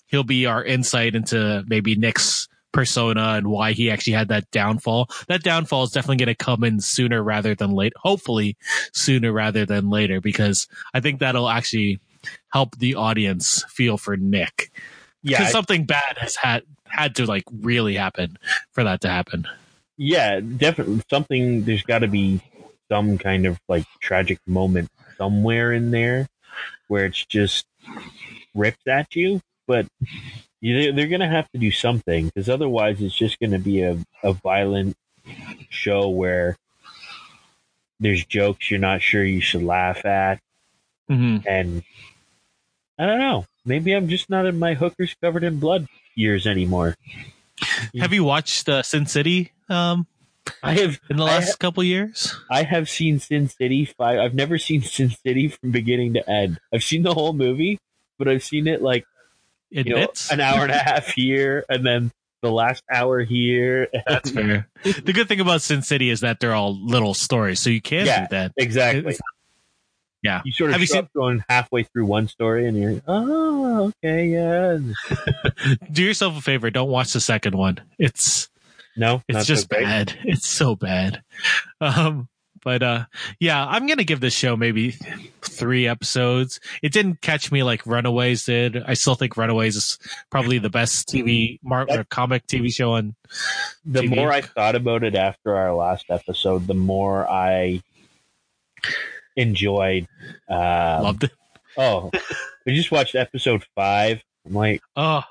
he'll 0.05 0.23
be 0.23 0.45
our 0.45 0.63
insight 0.63 1.13
into 1.13 1.65
maybe 1.67 1.95
nick's 1.95 2.47
persona 2.77 3.33
and 3.37 3.47
why 3.47 3.71
he 3.71 3.89
actually 3.89 4.13
had 4.13 4.27
that 4.27 4.49
downfall. 4.51 5.09
That 5.27 5.41
downfall 5.41 5.85
is 5.85 5.91
definitely 5.91 6.17
going 6.23 6.35
to 6.35 6.45
come 6.45 6.63
in 6.63 6.79
sooner 6.79 7.23
rather 7.23 7.55
than 7.55 7.71
late. 7.71 7.93
Hopefully 7.97 8.55
sooner 8.93 9.31
rather 9.31 9.65
than 9.65 9.89
later, 9.89 10.21
because 10.21 10.67
I 10.93 10.99
think 10.99 11.19
that'll 11.19 11.49
actually 11.49 11.99
help 12.49 12.77
the 12.77 12.93
audience 12.93 13.63
feel 13.69 13.97
for 13.97 14.15
Nick. 14.15 14.71
Yeah, 15.23 15.39
Because 15.39 15.51
something 15.51 15.85
bad 15.85 16.17
has 16.17 16.35
had 16.35 16.61
had 16.85 17.15
to 17.15 17.25
like 17.25 17.45
really 17.51 17.95
happen 17.95 18.37
for 18.73 18.83
that 18.83 19.01
to 19.01 19.09
happen. 19.09 19.47
yeah, 19.97 20.39
definitely 20.39 21.01
something. 21.09 21.63
There's 21.63 21.81
got 21.81 21.99
to 21.99 22.07
be 22.07 22.41
some 22.91 23.17
kind 23.17 23.47
of 23.47 23.59
like 23.67 23.85
tragic 23.99 24.37
moment 24.45 24.89
somewhere 25.17 25.73
in 25.73 25.89
there 25.89 26.27
where 26.89 27.05
it's 27.05 27.25
just 27.25 27.65
ripped 28.53 28.87
at 28.87 29.15
you, 29.15 29.41
but 29.67 29.87
you, 30.61 30.91
they're 30.91 31.07
going 31.07 31.21
to 31.21 31.27
have 31.27 31.49
to 31.51 31.57
do 31.57 31.71
something 31.71 32.27
because 32.27 32.49
otherwise 32.49 33.01
it's 33.01 33.15
just 33.15 33.39
going 33.39 33.51
to 33.51 33.59
be 33.59 33.81
a, 33.81 33.97
a 34.23 34.33
violent 34.33 34.97
show 35.69 36.09
where 36.09 36.57
there's 37.99 38.25
jokes 38.25 38.69
you're 38.69 38.79
not 38.79 39.01
sure 39.01 39.23
you 39.23 39.41
should 39.41 39.63
laugh 39.63 40.05
at 40.05 40.39
hmm 41.07 41.37
and 41.47 41.83
I 42.99 43.05
don't 43.05 43.19
know. 43.19 43.45
Maybe 43.65 43.93
I'm 43.93 44.07
just 44.07 44.29
not 44.29 44.45
in 44.45 44.57
my 44.57 44.73
hookers 44.73 45.15
covered 45.21 45.43
in 45.43 45.59
blood 45.59 45.87
years 46.15 46.47
anymore. 46.47 46.95
Have 47.99 48.13
you 48.13 48.23
watched 48.23 48.67
uh, 48.69 48.81
Sin 48.81 49.05
City 49.05 49.51
um, 49.69 50.07
I 50.63 50.73
have 50.73 50.99
in 51.09 51.17
the 51.17 51.23
last 51.23 51.59
couple 51.59 51.83
years? 51.83 52.35
I 52.49 52.63
have 52.63 52.89
seen 52.89 53.19
Sin 53.19 53.49
City 53.49 53.85
five. 53.85 54.19
I've 54.19 54.33
never 54.33 54.57
seen 54.57 54.81
Sin 54.83 55.09
City 55.09 55.47
from 55.49 55.71
beginning 55.71 56.13
to 56.13 56.29
end. 56.29 56.59
I've 56.73 56.83
seen 56.83 57.03
the 57.03 57.13
whole 57.13 57.33
movie, 57.33 57.79
but 58.17 58.27
I've 58.27 58.43
seen 58.43 58.67
it 58.67 58.81
like 58.81 59.05
you 59.69 59.83
know 59.83 60.07
an 60.31 60.39
hour 60.39 60.63
and 60.63 60.71
a 60.71 60.77
half 60.77 61.07
here, 61.07 61.65
and 61.69 61.85
then 61.85 62.11
the 62.41 62.51
last 62.51 62.83
hour 62.91 63.21
here. 63.23 63.87
That's 64.07 64.29
fair. 64.31 64.67
the 64.83 65.13
good 65.13 65.27
thing 65.27 65.39
about 65.39 65.61
Sin 65.61 65.81
City 65.81 66.09
is 66.09 66.21
that 66.21 66.39
they're 66.39 66.53
all 66.53 66.77
little 66.79 67.13
stories, 67.13 67.59
so 67.59 67.69
you 67.69 67.81
can 67.81 68.05
Yeah. 68.05 68.21
do 68.21 68.27
that. 68.31 68.51
exactly. 68.57 68.99
It's- 68.99 69.19
Yeah. 70.23 70.41
You 70.45 70.51
sort 70.51 70.69
of 70.69 70.73
Have 70.73 70.81
you 70.81 70.87
show 70.87 70.99
up 70.99 71.13
going 71.13 71.43
halfway 71.49 71.83
through 71.83 72.05
one 72.05 72.27
story, 72.27 72.67
and 72.67 72.77
you're 72.77 73.01
oh 73.07 73.91
okay 74.03 74.27
yeah. 74.27 74.77
Do 75.91 76.03
yourself 76.03 76.37
a 76.37 76.41
favor. 76.41 76.69
Don't 76.71 76.89
watch 76.89 77.13
the 77.13 77.19
second 77.21 77.55
one. 77.55 77.79
It's 77.99 78.49
No, 78.95 79.21
it's 79.27 79.45
just 79.45 79.63
so 79.71 79.79
bad. 79.79 80.17
It's 80.23 80.47
so 80.47 80.75
bad. 80.75 81.21
Um, 81.81 82.27
but 82.67 82.83
uh, 82.83 83.05
yeah, 83.39 83.65
I'm 83.65 83.87
gonna 83.87 84.03
give 84.03 84.19
this 84.19 84.33
show 84.33 84.57
maybe 84.57 84.91
three 85.41 85.87
episodes. 85.87 86.59
It 86.83 86.91
didn't 86.91 87.21
catch 87.21 87.49
me 87.49 87.63
like 87.63 87.85
Runaways 87.85 88.43
did. 88.43 88.83
I 88.85 88.93
still 88.93 89.15
think 89.15 89.37
Runaways 89.37 89.77
is 89.77 89.97
probably 90.29 90.57
the 90.57 90.69
best 90.69 91.07
TV 91.07 91.59
mar- 91.63 91.87
or 91.89 92.03
comic 92.03 92.45
TV 92.45 92.69
show 92.73 92.91
on. 92.91 93.15
The 93.85 94.01
TV. 94.01 94.17
more 94.17 94.33
I 94.33 94.41
thought 94.41 94.75
about 94.75 95.05
it 95.05 95.15
after 95.15 95.55
our 95.55 95.73
last 95.73 96.07
episode, 96.09 96.67
the 96.67 96.73
more 96.73 97.25
I 97.25 97.83
enjoyed. 99.37 100.09
Uh, 100.49 100.99
Loved 101.03 101.23
it. 101.23 101.31
oh, 101.77 102.11
we 102.65 102.75
just 102.75 102.91
watched 102.91 103.15
episode 103.15 103.65
five. 103.75 104.21
I'm 104.45 104.53
like. 104.53 104.81
Oh, 104.97 105.23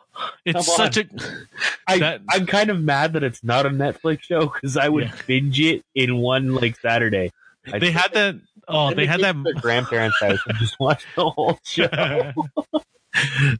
it's 0.44 0.54
Come 0.54 0.76
such 0.76 0.96
a. 0.96 1.04
I, 1.86 1.98
That- 1.98 2.20
I'm 2.28 2.46
kind 2.46 2.70
of 2.70 2.80
mad 2.80 3.12
that 3.14 3.22
it's 3.22 3.42
not 3.44 3.66
a 3.66 3.70
Netflix 3.70 4.22
show 4.22 4.46
because 4.46 4.76
I 4.76 4.88
would 4.88 5.04
Yeah. 5.04 5.14
binge 5.26 5.60
it 5.60 5.84
in 5.94 6.16
one 6.18 6.54
like 6.54 6.78
Saturday. 6.80 7.32
I'd 7.72 7.80
They 7.80 7.90
had 7.90 8.12
that. 8.14 8.36
Oh, 8.68 8.92
they 8.94 9.06
had 9.06 9.20
that. 9.20 9.36
their 9.44 9.54
grandparents' 9.54 10.18
house 10.20 10.40
and 10.46 10.58
just 10.58 10.78
watch 10.80 11.04
the 11.14 11.28
whole 11.30 11.58
show. 11.64 11.86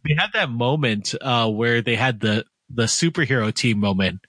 they 0.04 0.14
had 0.16 0.32
that 0.34 0.50
moment 0.50 1.14
uh, 1.20 1.48
where 1.50 1.82
they 1.82 1.94
had 1.96 2.20
the 2.20 2.44
the 2.68 2.84
superhero 2.84 3.52
team 3.54 3.78
moment, 3.78 4.20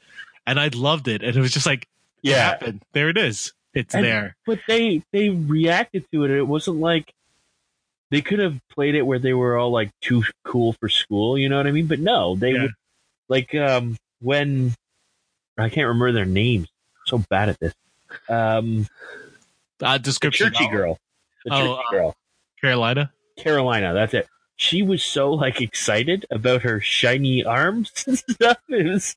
and 0.46 0.60
I 0.60 0.70
loved 0.74 1.08
it. 1.08 1.24
And 1.24 1.36
it 1.36 1.40
was 1.40 1.52
just 1.52 1.66
like, 1.66 1.84
it 2.24 2.30
yeah, 2.30 2.50
happened. 2.50 2.84
There 2.94 3.10
it 3.10 3.18
is. 3.18 3.54
It's 3.74 3.94
And- 3.96 4.06
there. 4.06 4.36
but 4.46 4.60
they 4.68 5.04
they 5.12 5.30
reacted 5.30 6.06
to 6.12 6.24
it. 6.24 6.30
And 6.32 6.40
it 6.40 6.48
wasn't 6.48 6.78
like 6.78 7.12
they 8.12 8.22
could 8.22 8.40
have 8.40 8.58
played 8.70 8.96
it 8.96 9.02
where 9.04 9.20
they 9.20 9.34
were 9.34 9.58
all 9.58 9.72
like 9.72 9.92
too 10.02 10.24
cool 10.44 10.74
for 10.74 10.90
school. 10.90 11.38
You 11.38 11.50
know 11.50 11.58
what 11.58 11.68
I 11.68 11.72
mean? 11.72 11.88
But 11.88 12.00
no, 12.00 12.36
they 12.36 12.54
Yeah. 12.54 12.64
would 12.64 12.74
like 13.30 13.54
um 13.56 13.98
when 14.22 14.74
I 15.58 15.70
can't 15.70 15.88
remember 15.88 16.12
their 16.12 16.26
names. 16.26 16.68
so 17.06 17.20
bad 17.30 17.50
at 17.50 17.60
this. 17.60 17.74
Um, 18.30 18.88
Uh, 19.82 19.98
description. 19.98 20.52
churchy 20.54 20.68
girl. 20.70 20.98
The 21.46 21.52
Oh, 21.52 21.60
churchy 21.60 21.74
uh, 21.88 21.92
girl. 21.92 22.16
Karolina. 22.64 23.10
Karolina, 23.40 23.94
that's 23.94 24.14
it. 24.14 24.28
She 24.56 24.82
was 24.82 25.04
so 25.04 25.32
like 25.34 25.62
excited 25.62 26.26
about 26.32 26.64
her 26.64 26.82
shiny 26.82 27.44
arms 27.44 27.92
and 28.08 28.18
stuff. 28.18 28.58
It 28.70 28.86
was 28.88 29.16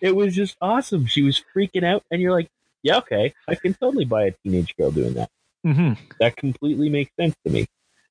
it 0.00 0.14
was 0.14 0.34
just 0.34 0.56
awesome. 0.60 1.06
She 1.06 1.22
was 1.22 1.42
freaking 1.54 1.84
out 1.84 2.04
and 2.10 2.20
you're 2.22 2.32
like, 2.32 2.48
Yeah, 2.82 2.98
okay, 2.98 3.34
I 3.48 3.56
can 3.56 3.74
totally 3.74 4.04
buy 4.04 4.26
a 4.26 4.30
teenage 4.44 4.74
girl 4.76 4.90
doing 4.92 5.14
that. 5.14 5.30
hmm 5.64 5.92
That 6.20 6.36
completely 6.36 6.88
makes 6.88 7.10
sense 7.18 7.34
to 7.44 7.52
me. 7.52 7.66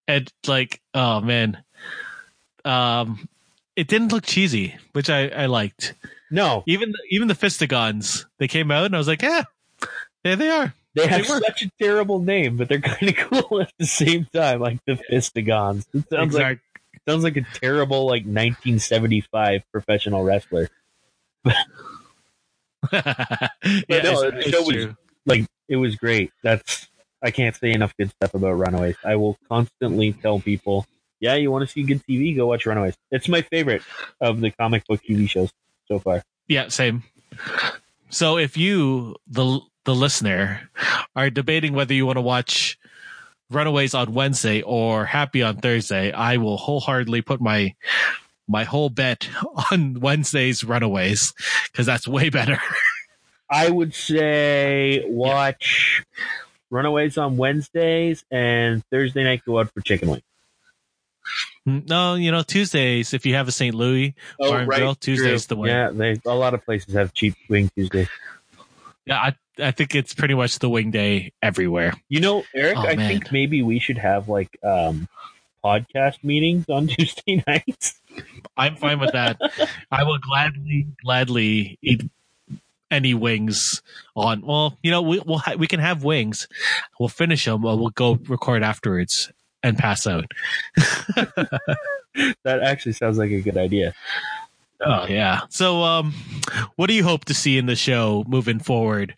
And 0.08 0.32
like, 0.48 0.80
oh 0.94 1.20
man, 1.22 1.62
um, 2.66 3.28
it 3.76 3.88
didn't 3.88 4.12
look 4.12 4.26
cheesy, 4.26 4.76
which 4.94 5.10
I 5.10 5.28
I 5.28 5.46
liked. 5.48 5.94
No, 6.32 6.64
Even 6.66 6.94
even 7.10 7.28
the 7.28 7.34
Fistigons, 7.36 8.26
they 8.38 8.48
came 8.48 8.70
out, 8.72 8.86
and 8.86 8.96
I 8.96 8.98
was 8.98 9.08
like, 9.08 9.22
yeah, 9.22 9.44
there 10.24 10.36
they 10.36 10.50
are. 10.50 10.74
they 10.94 11.08
have 11.08 11.22
They 11.22 11.40
such 11.40 11.62
a 11.64 11.72
terrible 11.80 12.20
name, 12.20 12.58
but 12.58 12.68
they're 12.70 12.82
kind 12.96 13.10
of 13.10 13.16
cool 13.16 13.62
at 13.62 13.72
the 13.78 13.86
same 13.86 14.26
time, 14.34 14.60
like 14.60 14.80
the 14.86 15.00
Fistigons. 15.12 15.86
It 15.94 16.10
sounds 16.10 16.34
like 16.36 16.60
sounds 17.08 17.24
like 17.24 17.38
a 17.38 17.46
terrible 17.54 18.06
like 18.06 18.24
1975 18.24 19.62
professional 19.72 20.24
wrestler. 20.24 20.70
yeah, 21.46 21.52
no, 22.92 24.22
it's- 24.22 24.22
the 24.22 24.38
it's 24.40 24.50
show 24.50 24.62
was- 24.64 24.96
like 25.26 25.46
it 25.68 25.76
was 25.78 25.96
great. 25.96 26.32
That's 26.44 26.88
I 27.24 27.32
can't 27.32 27.56
say 27.56 27.72
enough 27.72 27.96
good 27.98 28.12
stuff 28.12 28.34
about 28.34 28.54
Runaways. 28.54 28.96
I 29.04 29.16
will 29.16 29.38
constantly 29.50 30.14
tell 30.14 30.40
people, 30.40 30.86
yeah, 31.20 31.36
you 31.36 31.52
want 31.52 31.68
to 31.68 31.72
see 31.72 31.84
good 31.84 32.04
TV, 32.08 32.36
go 32.36 32.48
watch 32.48 32.66
Runaways. 32.66 32.96
It's 33.12 33.28
my 33.28 33.42
favorite 33.42 33.82
of 34.22 34.42
the 34.42 34.52
comic 34.52 34.86
book 34.88 35.02
TV 35.08 35.30
shows 35.30 35.52
so 35.88 36.00
far. 36.00 36.24
Yeah, 36.48 36.68
same. 36.68 37.04
So 38.10 38.38
if 38.38 38.58
you, 38.58 39.16
the 39.28 39.60
the 39.86 39.96
listener, 39.96 40.70
are 41.16 41.30
debating 41.30 41.74
whether 41.74 41.94
you 41.94 42.06
want 42.06 42.18
to 42.18 42.22
watch 42.22 42.78
Runaways 43.50 43.94
on 43.94 44.14
Wednesday 44.14 44.62
or 44.62 45.06
Happy 45.06 45.42
on 45.42 45.58
Thursday, 45.58 46.12
I 46.12 46.38
will 46.38 46.58
wholeheartedly 46.58 47.22
put 47.22 47.42
my 47.42 47.74
my 48.48 48.64
whole 48.64 48.90
bet 48.90 49.28
on 49.72 50.00
Wednesday's 50.00 50.64
Runaways 50.64 51.34
because 51.72 51.86
that's 51.86 52.08
way 52.08 52.30
better. 52.30 52.60
I 53.50 53.70
would 53.70 53.94
say 53.94 55.04
watch 55.08 56.04
Runaways 56.70 57.18
on 57.18 57.38
Wednesdays 57.38 58.24
and 58.32 58.84
Thursday 58.92 59.24
night 59.24 59.44
go 59.46 59.60
out 59.60 59.72
for 59.74 59.82
chicken 59.82 60.10
wings. 60.10 60.24
no, 61.66 62.16
you 62.16 62.32
know 62.32 62.44
Tuesdays 62.44 63.14
if 63.14 63.26
you 63.26 63.36
have 63.36 63.48
a 63.48 63.52
St. 63.52 63.76
Louis 63.76 64.16
Bar 64.40 64.60
and 64.60 64.70
Grill, 64.70 64.96
Tuesday's 64.96 65.48
the 65.48 65.56
way. 65.58 65.70
Yeah, 65.70 65.90
they, 65.92 66.20
a 66.26 66.34
lot 66.36 66.54
of 66.54 66.64
places 66.64 66.94
have 66.94 67.14
cheap 67.14 67.36
wing 67.50 67.70
Tuesdays. 67.76 68.08
Yeah, 69.06 69.18
I 69.18 69.36
I 69.62 69.72
think 69.72 69.96
it's 69.96 70.14
pretty 70.14 70.34
much 70.36 70.60
the 70.60 70.70
wing 70.70 70.92
day 70.92 71.32
everywhere. 71.42 71.94
You 72.10 72.22
know, 72.22 72.44
Eric, 72.54 72.78
Oh, 72.78 72.82
I 72.88 72.96
man. 72.96 73.10
think 73.10 73.32
maybe 73.32 73.62
we 73.64 73.80
should 73.80 73.98
have 73.98 74.30
like 74.30 74.58
um 74.64 75.08
podcast 75.64 76.24
meetings 76.24 76.66
on 76.70 76.88
Tuesday 76.88 77.44
nights. 77.48 78.00
I'm 78.56 78.76
fine 78.78 79.00
with 79.00 79.12
that. 79.14 79.38
I 79.92 80.04
will 80.04 80.18
gladly, 80.20 80.88
gladly 81.04 81.78
eat 81.82 82.10
any 82.92 83.14
wings 83.14 83.82
on. 84.16 84.42
Well, 84.42 84.78
you 84.84 84.92
know, 84.92 85.02
we, 85.02 85.20
we'll 85.26 85.38
ha- 85.40 85.56
we 85.58 85.68
can 85.68 85.80
have 85.80 86.04
wings. 86.04 86.48
We'll 87.00 87.10
finish 87.10 87.46
them. 87.46 87.66
Or 87.66 87.78
we'll 87.78 87.90
go 87.90 88.18
record 88.28 88.64
afterwards 88.64 89.32
and 89.64 89.78
pass 89.78 90.06
out. 90.08 90.32
That 92.44 92.64
actually 92.64 92.94
sounds 92.94 93.20
like 93.20 93.30
a 93.30 93.42
good 93.42 93.58
idea. 93.58 93.94
Oh 94.84 95.06
yeah. 95.08 95.42
So, 95.50 95.84
um, 95.84 96.14
what 96.76 96.88
do 96.88 96.94
you 96.96 97.04
hope 97.04 97.26
to 97.26 97.34
see 97.36 97.60
in 97.60 97.68
the 97.68 97.76
show 97.76 98.24
moving 98.28 98.60
forward? 98.60 99.16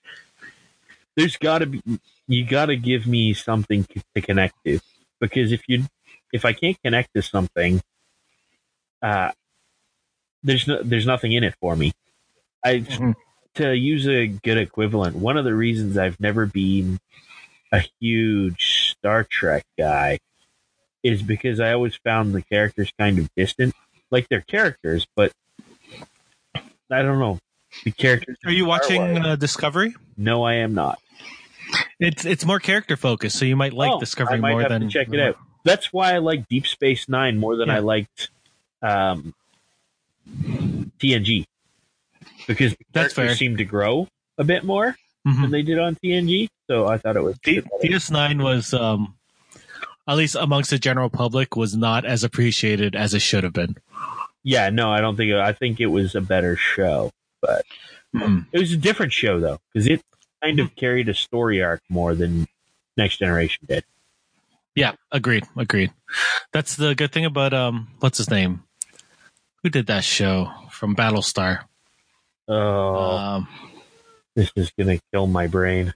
there's 1.16 1.38
got 1.38 1.60
to 1.60 1.66
be 1.66 1.82
you 2.28 2.46
got 2.46 2.68
to 2.68 2.76
give 2.78 3.06
me 3.08 3.34
something 3.34 3.86
to 4.16 4.22
connect 4.22 4.54
to 4.66 4.80
because 5.20 5.52
if 5.54 5.62
you 5.68 5.84
if 6.34 6.44
I 6.46 6.52
can't 6.54 6.82
connect 6.84 7.14
to 7.14 7.22
something, 7.22 7.82
uh, 9.02 9.32
there's 10.44 10.68
no 10.68 10.82
there's 10.84 11.06
nothing 11.06 11.32
in 11.32 11.44
it 11.46 11.56
for 11.62 11.76
me. 11.76 11.94
I 12.66 12.80
Mhm. 12.80 13.16
To 13.56 13.76
use 13.76 14.08
a 14.08 14.28
good 14.28 14.58
equivalent. 14.58 15.16
One 15.16 15.38
of 15.38 15.46
the 15.46 15.54
reasons 15.54 15.98
I've 15.98 16.20
never 16.20 16.46
been 16.46 17.00
a 17.72 17.84
huge 18.00 18.92
Star 18.98 19.24
Trek 19.24 19.66
guy 19.78 20.20
is 21.04 21.22
because 21.22 21.60
I 21.60 21.74
always 21.74 21.96
found 21.96 22.34
the 22.34 22.42
characters 22.42 22.92
kind 22.98 23.20
of 23.20 23.30
distant. 23.36 23.74
Like 24.12 24.28
they're 24.30 24.42
characters, 24.42 25.08
but 25.16 25.32
I 26.56 27.02
don't 27.02 27.20
know. 27.20 27.40
The 27.84 27.92
characters. 27.92 28.38
Are 28.46 28.52
you 28.52 28.66
watching 28.66 29.18
uh, 29.18 29.36
Discovery? 29.36 29.94
no, 30.18 30.44
I 30.44 30.56
am 30.56 30.74
not. 30.74 31.00
It's 32.00 32.26
it's 32.26 32.46
more 32.46 32.60
character 32.60 32.98
focused, 32.98 33.38
so 33.38 33.46
you 33.46 33.56
might 33.56 33.74
like 33.74 33.92
Oh, 33.92 34.00
Discovery 34.00 34.38
I 34.38 34.40
might 34.40 34.52
more 34.52 34.62
have 34.62 34.72
than 34.72 34.82
to 34.82 34.90
check 34.90 35.14
it 35.14 35.20
out. 35.20 35.38
That's 35.64 35.94
why 35.94 36.16
I 36.16 36.18
like 36.18 36.48
Deep 36.48 36.66
Space 36.66 37.08
Nine 37.08 37.38
more 37.38 37.56
than 37.56 37.68
Yeah. 37.68 37.76
I 37.76 37.80
liked 37.80 38.30
um, 38.82 39.36
TNG. 41.00 41.46
Because 42.50 42.76
That's 42.92 43.14
fair. 43.14 43.34
seemed 43.36 43.60
to 43.60 43.66
grow 43.66 44.08
a 44.38 44.44
bit 44.44 44.64
more 44.66 44.96
Mhm. 45.28 45.42
than 45.44 45.52
they 45.52 45.62
did 45.62 45.80
on 45.80 45.96
TNG. 45.96 46.50
So 46.68 46.88
I 46.88 46.98
thought 46.98 47.16
it 47.16 47.24
was. 47.24 47.38
D- 47.40 47.62
DS9 47.84 48.42
was, 48.44 48.74
um, 48.74 49.16
at 50.08 50.18
least 50.18 50.36
amongst 50.36 50.70
the 50.72 50.80
general 50.80 51.10
public, 51.10 51.56
was 51.56 51.76
not 51.76 52.06
as 52.06 52.24
appreciated 52.24 52.96
as 52.96 53.14
it 53.14 53.20
should 53.22 53.44
have 53.44 53.54
been. 53.54 53.76
yeah, 54.44 54.70
no, 54.70 54.92
I 54.92 55.02
don't 55.02 55.16
think. 55.18 55.34
I 55.34 55.52
think 55.54 55.80
it 55.80 55.88
was 55.88 56.16
a 56.16 56.22
better 56.22 56.56
show. 56.56 57.12
Mhm. 58.16 58.48
It 58.52 58.60
was 58.60 58.72
a 58.72 58.78
different 58.78 59.14
show 59.14 59.40
though, 59.40 59.60
because 59.74 59.86
it 59.88 60.02
kind 60.42 60.60
of 60.60 60.76
carried 60.76 61.10
a 61.10 61.14
story 61.14 61.62
arc 61.62 61.82
more 61.90 62.16
than 62.16 62.48
Next 62.98 63.18
Generation 63.18 63.66
did. 63.68 63.84
Yeah, 64.76 64.94
agreed, 65.12 65.44
agreed. 65.58 65.92
That's 66.54 66.76
the 66.76 66.96
good 66.96 67.12
thing 67.12 67.26
about 67.26 67.54
um, 67.54 67.90
what's 68.00 68.18
his 68.18 68.30
name? 68.32 68.64
Who 69.64 69.70
did 69.70 69.88
that 69.88 70.04
show 70.06 70.52
from 70.72 70.96
Battlestar? 70.96 71.66
Oh, 72.50 72.96
Um, 72.96 73.48
this 74.36 74.52
is 74.56 74.72
gonna 74.78 75.00
kill 75.14 75.28
my 75.28 75.48
brain. 75.48 75.94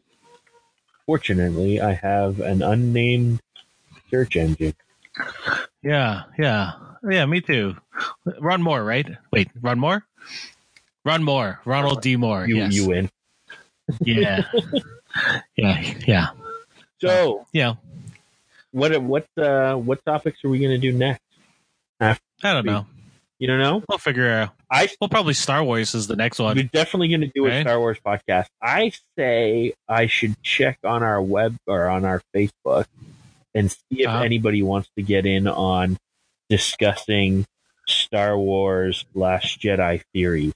Fortunately, 1.05 1.81
I 1.81 1.93
have 1.93 2.39
an 2.39 2.61
unnamed 2.61 3.41
search 4.09 4.35
engine. 4.35 4.75
yeah, 5.81 6.23
yeah, 6.37 6.71
yeah. 7.09 7.25
Me 7.25 7.41
too. 7.41 7.75
Ron 8.39 8.61
Moore, 8.61 8.83
right? 8.83 9.07
Wait, 9.31 9.49
Ron 9.61 9.79
Moore. 9.79 10.05
Ron 11.05 11.23
Moore, 11.23 11.59
Ronald 11.65 12.01
D. 12.01 12.15
Moore. 12.15 12.47
You, 12.47 12.57
yes. 12.57 12.73
you 12.73 12.87
win. 12.87 13.09
yeah, 14.01 14.45
yeah, 15.57 15.93
yeah, 16.07 16.27
So, 17.01 17.45
yeah. 17.51 17.73
what 18.71 18.95
what 19.01 19.27
uh, 19.37 19.75
what 19.75 20.05
topics 20.05 20.43
are 20.45 20.49
we 20.49 20.59
gonna 20.59 20.77
do 20.77 20.91
next? 20.93 21.21
I 21.99 22.17
don't 22.43 22.65
know. 22.65 22.85
You 23.39 23.47
don't 23.47 23.59
know? 23.59 23.83
We'll 23.89 23.97
figure 23.97 24.29
out. 24.31 24.49
I 24.73 24.89
Well, 24.99 25.07
probably 25.09 25.35
Star 25.35 25.63
Wars 25.63 25.93
is 25.93 26.07
the 26.07 26.15
next 26.15 26.39
one. 26.39 26.55
We're 26.57 26.63
definitely 26.63 27.09
going 27.09 27.21
to 27.21 27.31
do 27.33 27.45
a 27.45 27.61
Star 27.61 27.79
Wars 27.79 27.99
podcast. 28.03 28.47
I 28.61 28.91
say 29.17 29.73
I 29.87 30.07
should 30.07 30.41
check 30.41 30.79
on 30.83 31.03
our 31.03 31.21
web 31.21 31.55
or 31.67 31.87
on 31.87 32.05
our 32.05 32.21
Facebook 32.35 32.85
and 33.53 33.71
see 33.71 34.01
if 34.01 34.07
Uh-huh. 34.07 34.21
anybody 34.23 34.63
wants 34.63 34.89
to 34.97 35.03
get 35.03 35.25
in 35.27 35.47
on 35.47 35.97
discussing 36.49 37.45
Star 37.87 38.37
Wars 38.37 39.05
Last 39.13 39.61
Jedi 39.61 40.01
theories. 40.13 40.53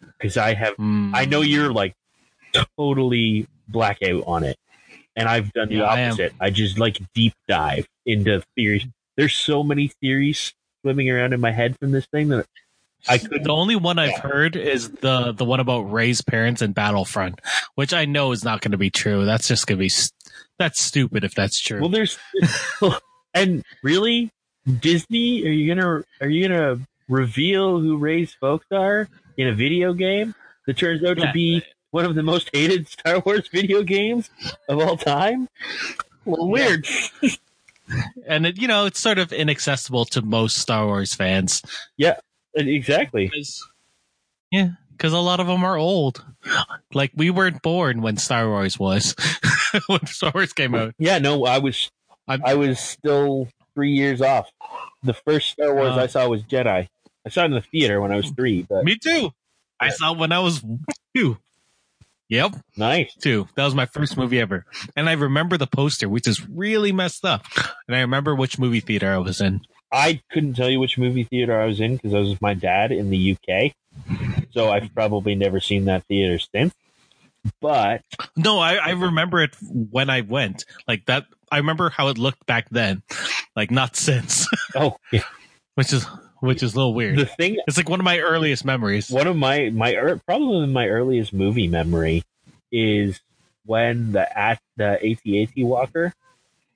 Because 0.00 0.36
I 0.36 0.54
have, 0.54 0.74
Hmm. 0.76 1.12
I 1.14 1.24
know 1.24 1.40
you're 1.40 1.72
like 1.72 1.94
totally 2.78 3.46
blackout 3.68 4.24
on 4.26 4.44
it, 4.44 4.56
and 5.16 5.28
I've 5.28 5.52
done 5.52 5.68
the 5.68 5.76
Yeah, 5.76 5.84
I 5.84 6.04
opposite. 6.06 6.34
I, 6.40 6.50
just 6.50 6.78
like 6.78 6.98
deep 7.14 7.34
dive 7.48 7.86
into 8.06 8.42
theories. 8.56 8.86
There's 9.16 9.34
so 9.34 9.62
many 9.62 9.88
theories 10.00 10.54
swimming 10.82 11.10
around 11.10 11.32
in 11.34 11.40
my 11.40 11.52
head 11.52 11.76
from 11.78 11.90
this 11.90 12.06
thing 12.06 12.28
that 12.28 12.46
I 13.08 13.18
could 13.18 13.44
The 13.44 13.50
only 13.52 13.76
one 13.76 13.98
I've 13.98 14.10
Yeah. 14.10 14.20
heard 14.20 14.56
is 14.56 14.90
the 14.90 15.32
the 15.32 15.44
one 15.44 15.60
about 15.60 15.90
Rey's 15.92 16.20
parents 16.22 16.62
in 16.62 16.72
Battlefront, 16.72 17.40
which 17.74 17.92
I 17.94 18.04
know 18.04 18.32
is 18.32 18.44
not 18.44 18.60
going 18.60 18.72
to 18.72 18.78
be 18.78 18.90
true. 18.90 19.24
That's 19.24 19.48
just 19.48 19.66
going 19.66 19.78
to 19.78 19.84
be 19.84 19.90
that's 20.58 20.84
stupid 20.84 21.24
if 21.24 21.34
that's 21.34 21.58
true. 21.60 21.80
Well, 21.80 21.88
there's 21.88 22.18
and 23.34 23.64
really 23.82 24.30
Disney. 24.80 25.44
Are 25.46 25.50
you 25.50 25.74
gonna 25.74 26.02
are 26.20 26.28
you 26.28 26.46
gonna 26.48 26.80
reveal 27.08 27.80
who 27.80 27.96
Rey's 27.96 28.32
folks 28.34 28.66
are 28.70 29.08
in 29.36 29.48
a 29.48 29.54
video 29.54 29.92
game 29.94 30.34
that 30.66 30.76
turns 30.76 31.02
out 31.04 31.18
Yeah. 31.18 31.26
to 31.26 31.32
be 31.32 31.62
one 31.92 32.04
of 32.04 32.14
the 32.14 32.22
most 32.22 32.50
hated 32.52 32.88
Star 32.88 33.20
Wars 33.20 33.48
video 33.48 33.82
games 33.82 34.28
of 34.68 34.78
all 34.78 34.96
time? 34.96 35.48
Well, 36.26 36.48
weird. 36.48 36.86
and 38.26 38.46
it, 38.46 38.58
you 38.58 38.68
know, 38.68 38.86
it's 38.86 39.00
sort 39.00 39.18
of 39.18 39.32
inaccessible 39.32 40.04
to 40.06 40.22
most 40.22 40.58
Star 40.58 40.86
Wars 40.86 41.14
fans. 41.14 41.62
Exactly. 42.54 43.28
Cause, 43.28 43.66
yeah, 44.50 44.70
because 44.92 45.12
a 45.12 45.18
lot 45.18 45.40
of 45.40 45.46
them 45.46 45.64
are 45.64 45.76
old. 45.76 46.24
Like 46.92 47.12
we 47.14 47.30
weren't 47.30 47.62
born 47.62 48.02
when 48.02 48.16
Star 48.16 48.48
Wars 48.48 48.76
was 48.76 49.14
when 49.86 50.04
Star 50.06 50.32
Wars 50.34 50.52
came 50.52 50.74
out. 50.74 50.92
Yeah. 50.98 51.18
No, 51.18 51.44
I 51.44 51.58
was 51.58 51.88
I'm- 52.26 52.42
I 52.44 52.54
was 52.54 52.80
still 52.80 53.46
three 53.74 53.92
years 53.92 54.20
off. 54.20 54.50
The 55.04 55.14
first 55.14 55.50
Star 55.50 55.72
Wars 55.74 55.92
Uh. 55.96 56.00
I 56.00 56.06
saw 56.08 56.26
was 56.26 56.42
Jedi. 56.42 56.88
I 57.24 57.28
saw 57.28 57.42
it 57.42 57.46
in 57.46 57.50
the 57.52 57.60
theater 57.60 58.00
when 58.00 58.10
I 58.10 58.16
was 58.16 58.30
three. 58.30 58.62
But 58.68 58.84
Me 58.84 58.96
too. 58.96 59.30
I 59.78 59.90
saw 59.90 60.12
it 60.12 60.18
when 60.18 60.32
I 60.32 60.40
was 60.40 60.64
two. 61.14 61.38
Yep, 62.28 62.56
nice. 62.76 63.12
two. 63.14 63.46
That 63.56 63.64
was 63.64 63.74
my 63.74 63.86
first 63.86 64.16
movie 64.16 64.40
ever, 64.40 64.64
and 64.96 65.08
I 65.08 65.12
remember 65.12 65.56
the 65.56 65.66
poster, 65.66 66.08
which 66.08 66.26
is 66.28 66.48
really 66.48 66.92
messed 66.92 67.24
up. 67.24 67.44
And 67.88 67.96
I 67.96 68.00
remember 68.00 68.34
which 68.36 68.58
movie 68.58 68.78
theater 68.80 69.12
I 69.12 69.18
was 69.18 69.40
in. 69.40 69.60
I 69.92 70.20
couldn't 70.30 70.54
tell 70.54 70.68
you 70.70 70.78
which 70.80 70.98
movie 70.98 71.24
theater 71.24 71.60
I 71.60 71.66
was 71.66 71.80
in 71.80 71.96
because 71.96 72.14
I 72.14 72.18
was 72.20 72.28
with 72.30 72.42
my 72.42 72.54
dad 72.54 72.92
in 72.92 73.10
the 73.10 73.32
UK. 73.36 73.72
So 74.52 74.70
I've 74.70 74.94
probably 74.94 75.34
never 75.34 75.58
seen 75.60 75.86
that 75.86 76.04
theater 76.04 76.38
since. 76.54 76.74
But 77.60 78.02
No, 78.36 78.58
I, 78.58 78.74
I 78.74 78.90
remember 78.90 79.42
it 79.42 79.56
when 79.60 80.10
I 80.10 80.20
went. 80.20 80.64
Like 80.86 81.06
that, 81.06 81.24
I 81.50 81.56
remember 81.58 81.88
how 81.90 82.08
it 82.08 82.18
looked 82.18 82.44
back 82.46 82.68
then. 82.70 83.02
Like 83.56 83.70
not 83.70 83.96
since, 83.96 84.46
oh, 84.76 84.96
yeah. 85.10 85.22
which 85.74 85.92
is 85.92 86.04
which 86.40 86.62
is 86.62 86.74
a 86.74 86.76
little 86.76 86.94
weird. 86.94 87.18
the 87.18 87.26
thing, 87.26 87.58
It's 87.66 87.76
like 87.76 87.88
one 87.88 88.00
of 88.00 88.04
my 88.04 88.18
earliest 88.20 88.64
memories. 88.64 89.10
one 89.10 89.26
of 89.26 89.36
my 89.36 89.70
my 89.70 89.92
ear- 89.92 90.20
probably 90.26 90.66
my 90.68 90.86
earliest 90.88 91.32
movie 91.32 91.66
memory 91.68 92.22
is 92.70 93.20
when 93.66 94.12
the 94.12 94.38
at 94.38 94.60
the 94.76 94.92
AT-AT 95.04 95.64
walker 95.64 96.12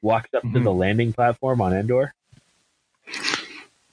walks 0.02 0.32
up 0.34 0.42
to 0.42 0.48
Mhm. 0.48 0.64
the 0.64 0.72
landing 0.72 1.12
platform 1.12 1.60
on 1.60 1.72
Endor. 1.74 2.12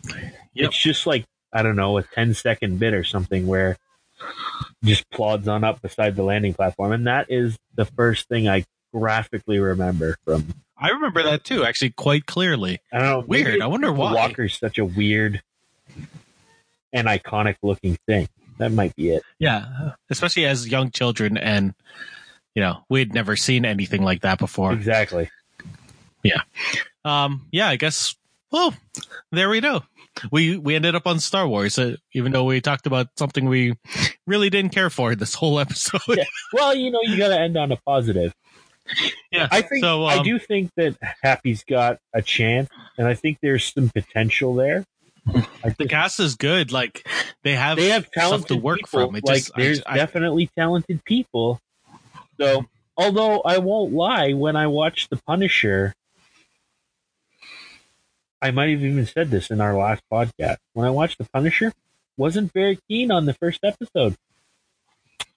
Yep. 0.05 0.69
It's 0.69 0.77
just 0.77 1.07
like 1.07 1.25
I 1.53 1.63
don't 1.63 1.75
know 1.75 1.97
a 1.97 2.03
10 2.03 2.33
second 2.33 2.79
bit 2.79 2.93
or 2.93 3.03
something 3.03 3.47
where 3.47 3.77
just 4.83 5.09
plods 5.09 5.47
on 5.47 5.63
up 5.63 5.81
beside 5.81 6.15
the 6.15 6.23
landing 6.23 6.53
platform, 6.53 6.91
and 6.91 7.07
that 7.07 7.27
is 7.29 7.57
the 7.75 7.85
first 7.85 8.27
thing 8.27 8.47
I 8.47 8.65
graphically 8.93 9.59
remember 9.59 10.17
from 10.25 10.53
I 10.81 10.89
remember 10.89 11.21
that 11.23 11.43
too, 11.43 11.63
actually, 11.63 11.91
quite 11.91 12.25
clearly. 12.25 12.79
I 12.91 12.97
don't 12.97 13.07
know. 13.07 13.19
Weird. 13.19 13.61
I 13.61 13.67
wonder 13.67 13.93
why. 13.93 14.13
Walker's 14.13 14.57
such 14.57 14.79
a 14.79 14.85
weird 14.85 15.41
and 16.91 17.07
iconic 17.07 17.57
looking 17.61 17.97
thing. 18.07 18.27
That 18.57 18.71
might 18.71 18.95
be 18.95 19.11
it. 19.11 19.23
Yeah, 19.37 19.91
especially 20.09 20.45
as 20.45 20.67
young 20.67 20.89
children, 20.89 21.37
and 21.37 21.75
you 22.55 22.63
know, 22.63 22.83
we'd 22.89 23.13
never 23.13 23.35
seen 23.35 23.63
anything 23.63 24.03
like 24.03 24.21
that 24.21 24.39
before. 24.39 24.73
Exactly. 24.73 25.29
Yeah. 26.23 26.41
Um, 27.05 27.45
yeah, 27.51 27.69
I 27.69 27.75
guess. 27.75 28.15
Well, 28.51 28.73
there 29.31 29.49
we 29.49 29.61
go. 29.61 29.83
We 30.31 30.57
we 30.57 30.75
ended 30.75 30.95
up 30.95 31.07
on 31.07 31.19
Star 31.19 31.47
Wars, 31.47 31.79
uh, 31.79 31.95
even 32.13 32.31
though 32.31 32.43
we 32.43 32.61
talked 32.61 32.85
about 32.85 33.07
something 33.17 33.45
we 33.45 33.75
really 34.27 34.49
didn't 34.49 34.71
care 34.71 34.89
for 34.89 35.15
this 35.15 35.33
whole 35.33 35.59
episode. 35.59 36.01
Yeah. 36.07 36.23
Well, 36.53 36.75
you 36.75 36.91
know, 36.91 36.99
you 37.03 37.17
got 37.17 37.29
to 37.29 37.39
end 37.39 37.57
on 37.57 37.71
a 37.71 37.77
positive. 37.77 38.33
Yeah, 39.31 39.47
I 39.51 39.61
think 39.61 39.83
so, 39.83 40.03
I 40.03 40.17
um, 40.17 40.23
do 40.25 40.37
think 40.37 40.71
that 40.75 40.97
Happy's 41.23 41.63
got 41.63 41.99
a 42.13 42.21
chance, 42.21 42.69
and 42.97 43.07
I 43.07 43.13
think 43.13 43.37
there's 43.41 43.73
some 43.73 43.89
potential 43.89 44.53
there. 44.55 44.83
I 45.27 45.45
the 45.63 45.71
think 45.71 45.91
cast 45.91 46.19
is 46.19 46.35
good. 46.35 46.71
Like 46.71 47.07
they 47.43 47.55
have 47.55 47.77
they 47.77 47.89
have 47.89 48.03
stuff 48.07 48.13
talented 48.13 48.47
to 48.47 48.57
work 48.57 48.79
people. 48.79 49.07
from. 49.07 49.15
It 49.15 49.23
like 49.25 49.37
just, 49.37 49.55
there's 49.55 49.81
I- 49.85 49.95
definitely 49.95 50.49
talented 50.57 51.03
people. 51.05 51.59
So, 52.39 52.65
although 52.97 53.41
I 53.41 53.59
won't 53.59 53.93
lie, 53.93 54.33
when 54.33 54.55
I 54.55 54.67
watched 54.67 55.09
The 55.09 55.17
Punisher, 55.17 55.93
I 58.41 58.51
might 58.51 58.69
have 58.71 58.83
even 58.83 59.05
said 59.05 59.29
this 59.29 59.49
in 59.51 59.61
our 59.61 59.75
last 59.77 60.01
podcast. 60.11 60.57
When 60.73 60.87
I 60.87 60.89
watched 60.89 61.17
The 61.19 61.25
Punisher, 61.25 61.73
wasn't 62.17 62.51
very 62.53 62.79
keen 62.89 63.11
on 63.11 63.25
the 63.25 63.33
first 63.35 63.59
episode 63.63 64.15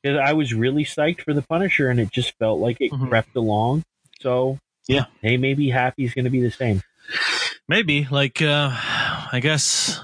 because 0.02 0.18
I 0.18 0.32
was 0.32 0.52
really 0.54 0.84
psyched 0.84 1.22
for 1.22 1.34
The 1.34 1.42
Punisher, 1.42 1.88
and 1.90 1.98
it 2.00 2.10
just 2.10 2.32
felt 2.38 2.60
like 2.60 2.78
it 2.80 2.92
Mhm. 2.92 3.08
crept 3.08 3.36
along. 3.36 3.84
So, 4.20 4.58
Yeah. 4.86 5.06
hey, 5.22 5.36
maybe 5.36 5.70
Happy's 5.70 6.14
going 6.14 6.24
to 6.24 6.30
be 6.30 6.40
the 6.40 6.50
same. 6.50 6.82
maybe 7.68 8.06
like 8.10 8.40
uh 8.42 8.70
I 8.72 9.38
guess 9.42 10.00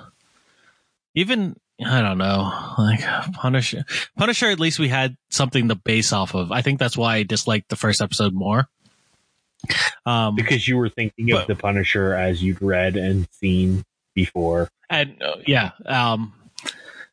even 1.14 1.56
I 1.84 2.02
don't 2.02 2.18
know 2.18 2.74
like 2.78 3.00
Punisher 3.34 3.84
Punisher 4.16 4.50
at 4.50 4.60
least 4.60 4.78
we 4.78 4.88
had 4.88 5.16
something 5.30 5.68
to 5.68 5.74
base 5.74 6.12
off 6.12 6.34
of. 6.34 6.52
I 6.52 6.60
think 6.62 6.78
that's 6.78 6.96
why 6.96 7.16
I 7.16 7.22
disliked 7.22 7.68
the 7.70 7.76
first 7.76 8.02
episode 8.02 8.34
more. 8.34 8.68
Um, 10.07 10.35
because 10.37 10.66
you 10.66 10.77
were 10.77 10.88
thinking 10.88 11.31
of 11.33 11.40
But- 11.40 11.46
the 11.49 11.55
Punisher 11.57 12.14
as 12.14 12.42
you'd 12.42 12.62
read 12.62 12.96
and 12.96 13.29
seen 13.33 13.85
before. 14.14 14.68
and 14.88 15.23
uh, 15.23 15.37
yeah 15.46 15.70
um 15.87 16.33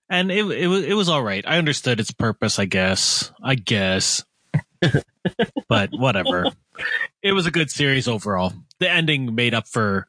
and 0.09 0.31
it 0.31 0.45
it 0.49 0.67
was 0.67 0.83
it 0.83 0.93
was 0.93 1.09
all 1.09 1.21
right. 1.21 1.43
I 1.47 1.57
understood 1.57 1.99
its 1.99 2.11
purpose 2.11 2.57
i 2.59 2.65
guess. 2.65 3.31
I 3.43 3.55
guess. 3.55 4.23
But 5.67 5.89
whatever. 5.91 6.45
It 7.21 7.33
was 7.33 7.45
a 7.45 7.51
good 7.51 7.69
series 7.69 8.07
overall. 8.07 8.53
The 8.79 8.89
ending 8.89 9.35
made 9.35 9.53
up 9.53 9.67
for 9.67 10.07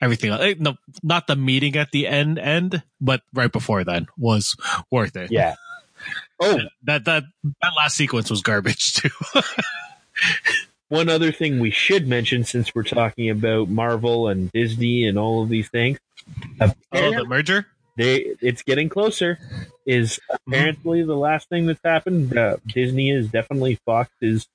everything 0.00 0.30
else. 0.30 0.40
Eh, 0.42 0.54
no 0.58 0.76
not 1.02 1.26
the 1.26 1.36
meeting 1.36 1.76
at 1.76 1.90
the 1.90 2.06
end 2.06 2.38
end 2.38 2.82
but 3.00 3.20
right 3.34 3.52
before 3.52 3.84
then 3.84 4.06
was 4.16 4.56
worth 4.90 5.16
it. 5.16 5.30
Yeah. 5.30 5.54
Oh, 6.38 6.58
that 6.84 7.04
that 7.06 7.24
that 7.62 7.72
last 7.76 7.96
sequence 7.96 8.28
was 8.30 8.42
garbage 8.42 8.92
too 8.94 9.08
one 10.88 11.08
other 11.08 11.32
thing 11.32 11.58
we 11.58 11.70
should 11.70 12.06
mention 12.06 12.44
since 12.44 12.74
we're 12.74 12.84
talking 12.84 13.30
about 13.30 13.68
Marvel 13.68 14.28
and 14.28 14.50
Disney 14.52 15.06
and 15.06 15.18
all 15.18 15.42
of 15.42 15.48
these 15.48 15.68
things. 15.68 15.98
oh 16.60 16.72
the 16.92 17.24
merger 17.26 17.66
they 17.96 18.34
it's 18.40 18.62
getting 18.62 18.88
closer. 18.88 19.38
is 19.86 20.20
apparently 20.30 21.02
the 21.02 21.16
last 21.16 21.48
thing 21.48 21.66
that's 21.66 21.80
happened. 21.84 22.36
Uh, 22.36 22.56
Disney 22.66 23.10
is 23.10 23.28
definitely 23.28 23.78
Fox's 23.86 24.46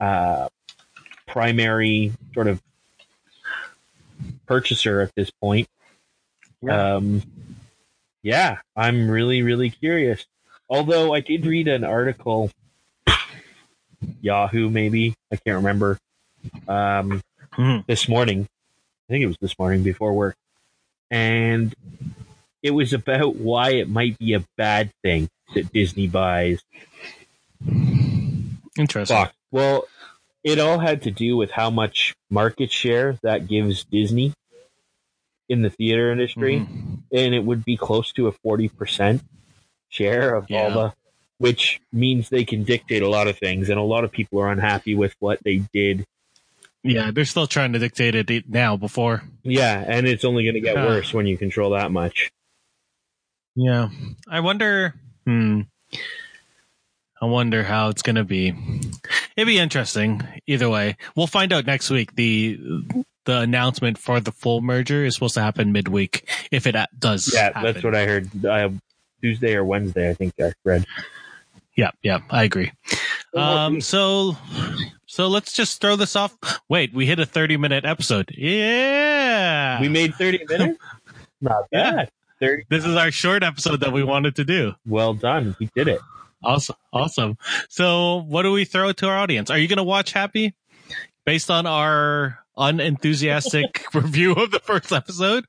uh, 0.00 0.48
primary 1.26 2.12
sort 2.34 2.48
of 2.48 2.62
purchaser 4.46 5.00
at 5.00 5.14
this 5.14 5.30
point. 5.30 5.68
Yeah. 6.60 6.96
Um, 6.96 7.22
yeah, 8.22 8.58
I'm 8.76 9.10
really, 9.10 9.42
really 9.42 9.70
curious. 9.70 10.26
Although 10.68 11.12
I 11.12 11.20
did 11.20 11.44
read 11.44 11.68
an 11.68 11.84
article, 11.84 12.50
Yahoo 14.22 14.70
maybe, 14.70 15.14
I 15.30 15.36
can't 15.36 15.56
remember, 15.56 15.98
um, 16.68 17.20
Hmm. 17.52 17.78
this 17.86 18.08
morning. 18.08 18.48
I 19.08 19.12
think 19.12 19.22
it 19.24 19.26
was 19.26 19.36
this 19.42 19.58
morning 19.58 19.82
before 19.82 20.14
work. 20.14 20.36
And 21.10 21.74
it 22.62 22.70
was 22.70 22.94
about 22.94 23.36
why 23.36 23.72
it 23.72 23.88
might 23.90 24.18
be 24.18 24.32
a 24.32 24.44
bad 24.56 24.90
thing 25.02 25.28
that 25.54 25.70
Disney 25.72 26.06
buys 26.06 26.62
Interesting. 28.78 29.14
Fox. 29.16 29.34
Well, 29.50 29.84
it 30.42 30.58
all 30.58 30.78
had 30.78 31.02
to 31.02 31.10
do 31.10 31.36
with 31.36 31.50
how 31.50 31.68
much 31.70 32.14
market 32.30 32.72
share 32.72 33.18
that 33.22 33.46
gives 33.48 33.84
Disney 33.84 34.32
in 35.48 35.60
the 35.62 35.68
theater 35.70 36.10
industry. 36.10 36.60
Mhm. 36.60 37.02
And 37.12 37.34
it 37.34 37.44
would 37.44 37.64
be 37.64 37.76
close 37.76 38.12
to 38.12 38.28
a 38.28 38.32
40% 38.32 39.22
share 39.90 40.34
of 40.34 40.46
all 40.50 40.70
the, 40.70 40.94
which 41.42 41.80
means 41.92 42.28
they 42.28 42.44
can 42.44 42.62
dictate 42.62 43.02
a 43.02 43.08
lot 43.08 43.26
of 43.26 43.36
things. 43.36 43.68
And 43.68 43.76
a 43.76 43.82
lot 43.82 44.04
of 44.04 44.12
people 44.12 44.40
are 44.40 44.48
unhappy 44.48 44.94
with 44.94 45.12
what 45.18 45.40
they 45.42 45.56
did. 45.72 46.06
Yeah, 46.84 47.10
they're 47.10 47.24
still 47.24 47.48
trying 47.48 47.72
to 47.72 47.80
dictate 47.80 48.14
it 48.14 48.48
now 48.48 48.76
before. 48.76 49.24
Yeah. 49.42 49.84
And 49.84 50.06
it's 50.06 50.24
only 50.24 50.44
going 50.44 50.54
to 50.54 50.60
get 50.60 50.76
Ah. 50.76 50.86
worse 50.86 51.12
when 51.12 51.26
you 51.26 51.36
control 51.36 51.70
that 51.70 51.90
much. 51.90 52.30
Yeah. 53.56 53.88
I 54.28 54.38
wonder 54.38 54.94
hmm. 55.26 55.62
I 57.20 57.26
wonder 57.26 57.64
how 57.64 57.88
it's 57.88 58.02
gonna 58.02 58.24
be. 58.24 58.54
It'd 59.36 59.46
be 59.46 59.58
interesting 59.58 60.26
either 60.46 60.68
way. 60.68 60.96
We'll 61.14 61.26
find 61.28 61.52
out 61.52 61.66
next 61.66 61.90
week. 61.90 62.14
The 62.14 62.58
the 63.26 63.40
announcement 63.40 63.98
for 63.98 64.20
the 64.20 64.32
full 64.32 64.60
merger 64.60 65.04
is 65.04 65.14
supposed 65.14 65.34
to 65.34 65.42
happen 65.42 65.70
midweek 65.70 66.28
if 66.50 66.66
it 66.66 66.74
does. 66.98 67.32
Yeah. 67.32 67.52
happen. 67.52 67.62
That's 67.62 67.84
what 67.84 67.94
I 67.94 68.06
heard. 68.06 68.44
Uh, 68.44 68.70
Tuesday 69.22 69.54
or 69.54 69.64
Wednesday, 69.64 70.10
I 70.10 70.14
think 70.14 70.34
I 70.40 70.52
read. 70.64 70.84
Yeah, 71.76 71.90
yeah, 72.02 72.18
I 72.30 72.44
agree. 72.44 72.72
Um, 73.34 73.80
so, 73.80 74.36
so 75.06 75.28
let's 75.28 75.52
just 75.52 75.80
throw 75.80 75.96
this 75.96 76.14
off. 76.16 76.36
Wait, 76.68 76.92
we 76.92 77.06
hit 77.06 77.18
a 77.18 77.26
30 77.26 77.56
minute 77.56 77.84
episode. 77.84 78.30
Yeah. 78.36 79.80
we 79.80 79.88
made 79.88 80.14
30 80.14 80.44
minutes? 80.48 80.78
Not 81.40 81.64
Yeah. 81.72 81.92
bad. 81.92 82.10
30. 82.40 82.64
this 82.68 82.84
is 82.84 82.96
our 82.96 83.10
short 83.12 83.42
episode 83.44 83.80
that 83.80 83.92
we 83.92 84.02
wanted 84.02 84.34
to 84.36 84.44
do. 84.44 84.74
Well 84.84 85.14
done. 85.14 85.54
We 85.60 85.70
did 85.76 85.86
it. 85.88 86.00
Awesome. 86.42 86.74
Awesome. 86.92 87.38
So 87.68 88.22
what 88.26 88.42
do 88.42 88.50
we 88.52 88.64
throw 88.64 88.90
to 88.92 89.08
our 89.08 89.16
audience? 89.16 89.48
Are 89.48 89.56
you 89.58 89.68
going 89.68 89.76
to 89.78 89.84
watch 89.84 90.12
Happy 90.12 90.54
based 91.24 91.50
on 91.52 91.66
our 91.66 92.38
unenthusiastic 92.56 93.84
review 93.94 94.32
of 94.32 94.50
the 94.50 94.60
first 94.60 94.92
episode? 94.92 95.44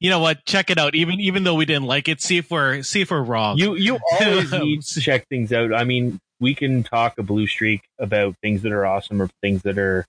You 0.00 0.10
know 0.10 0.20
what? 0.20 0.44
Check 0.44 0.70
it 0.70 0.78
out. 0.78 0.94
Even, 0.94 1.20
even 1.20 1.44
though 1.44 1.54
we 1.54 1.64
didn't 1.64 1.86
like 1.86 2.08
it, 2.08 2.20
see 2.20 2.38
if 2.38 2.50
we're, 2.50 2.82
see 2.82 3.00
if 3.02 3.10
we're 3.10 3.22
wrong. 3.22 3.58
You 3.58 3.74
you 3.74 3.98
always 4.20 4.52
need 4.52 4.82
to 4.82 5.00
check 5.00 5.28
things 5.28 5.52
out. 5.52 5.72
I 5.74 5.84
mean, 5.84 6.20
we 6.40 6.54
can 6.54 6.82
talk 6.82 7.18
a 7.18 7.22
blue 7.22 7.46
streak 7.46 7.82
about 7.98 8.36
things 8.42 8.62
that 8.62 8.72
are 8.72 8.86
awesome 8.86 9.20
or 9.20 9.28
things 9.42 9.62
that 9.62 9.78
are 9.78 10.06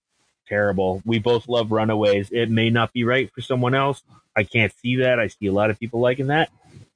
terrible. 0.47 1.02
We 1.06 1.19
both 1.19 1.47
love 1.47 1.71
Runaways. 1.71 2.30
It 2.32 2.50
may 2.50 2.69
not 2.69 2.93
be 2.93 3.04
right 3.04 3.32
for 3.34 3.41
someone 3.41 3.74
else. 3.76 4.02
I 4.36 4.43
can't 4.43 4.74
see 4.82 4.97
that. 4.97 5.19
I 5.19 5.28
see 5.28 5.47
a 5.47 5.52
lot 5.54 5.69
of 5.69 5.80
people 5.80 6.00
liking 6.00 6.28
that. 6.28 6.50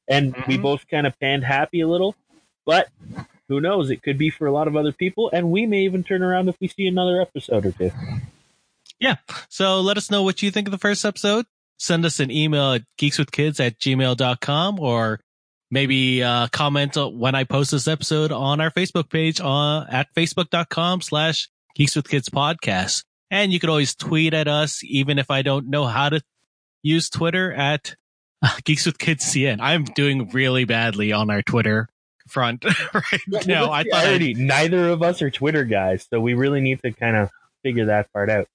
And 0.07 0.33
we 0.47 0.57
Mhm. 0.57 0.61
both 0.61 0.87
kind 0.87 1.07
of 1.07 1.19
panned 1.19 1.43
happy 1.43 1.81
a 1.81 1.87
little, 1.87 2.15
but 2.65 2.89
who 3.49 3.59
knows? 3.59 3.89
It 3.89 4.01
could 4.03 4.17
be 4.17 4.29
for 4.29 4.45
a 4.47 4.51
lot 4.51 4.67
of 4.67 4.75
other 4.75 4.91
people, 4.91 5.29
and 5.33 5.51
we 5.51 5.65
may 5.65 5.81
even 5.81 6.03
turn 6.03 6.21
around 6.23 6.47
if 6.49 6.55
we 6.59 6.67
see 6.67 6.87
another 6.87 7.21
episode 7.21 7.65
or 7.65 7.71
two. 7.71 7.91
So 9.49 9.81
let 9.81 9.97
us 9.97 10.09
know 10.09 10.23
what 10.23 10.41
you 10.41 10.51
think 10.51 10.67
of 10.67 10.71
the 10.71 10.77
first 10.77 11.05
episode. 11.05 11.45
Send 11.77 12.05
us 12.05 12.19
an 12.19 12.31
email 12.31 12.73
at 12.73 12.83
geekswithkids 12.99 13.59
at 13.59 13.79
gmail.com 13.79 14.79
or 14.79 15.19
maybe 15.69 16.23
uh, 16.23 16.47
comment 16.47 16.95
when 16.95 17.35
I 17.35 17.43
post 17.43 17.71
this 17.71 17.87
episode 17.87 18.31
on 18.31 18.61
our 18.61 18.71
Facebook 18.71 19.09
page 19.09 19.41
uh, 19.41 19.85
at 19.89 20.07
facebook.com 20.15 21.01
slash 21.01 21.49
geekswithkids 21.77 22.29
podcast. 22.29 23.03
And 23.31 23.51
you 23.51 23.59
can 23.59 23.69
always 23.69 23.95
tweet 23.95 24.33
at 24.33 24.47
us, 24.47 24.81
even 24.83 25.19
if 25.19 25.29
I 25.29 25.41
don't 25.41 25.69
know 25.69 25.85
how 25.85 26.09
to 26.09 26.21
use 26.83 27.09
Twitter 27.09 27.51
at 27.51 27.95
uh, 28.41 28.55
Geeks 28.63 28.85
with 28.85 28.97
Kids 28.97 29.25
CN. 29.25 29.57
I'm 29.59 29.83
doing 29.83 30.29
really 30.29 30.65
badly 30.65 31.11
on 31.11 31.29
our 31.29 31.41
Twitter 31.41 31.89
front 32.27 32.65
right 32.93 33.45
now. 33.47 33.71
I 33.71 33.83
thought 33.83 34.05
already 34.05 34.33
neither 34.33 34.89
of 34.89 35.01
us 35.01 35.21
are 35.21 35.31
Twitter 35.31 35.63
guys, 35.63 36.07
so 36.09 36.19
we 36.19 36.33
really 36.33 36.61
need 36.61 36.81
to 36.83 36.91
kind 36.91 37.15
of 37.15 37.29
figure 37.63 37.85
that 37.85 38.11
part 38.13 38.29
out. 38.29 38.47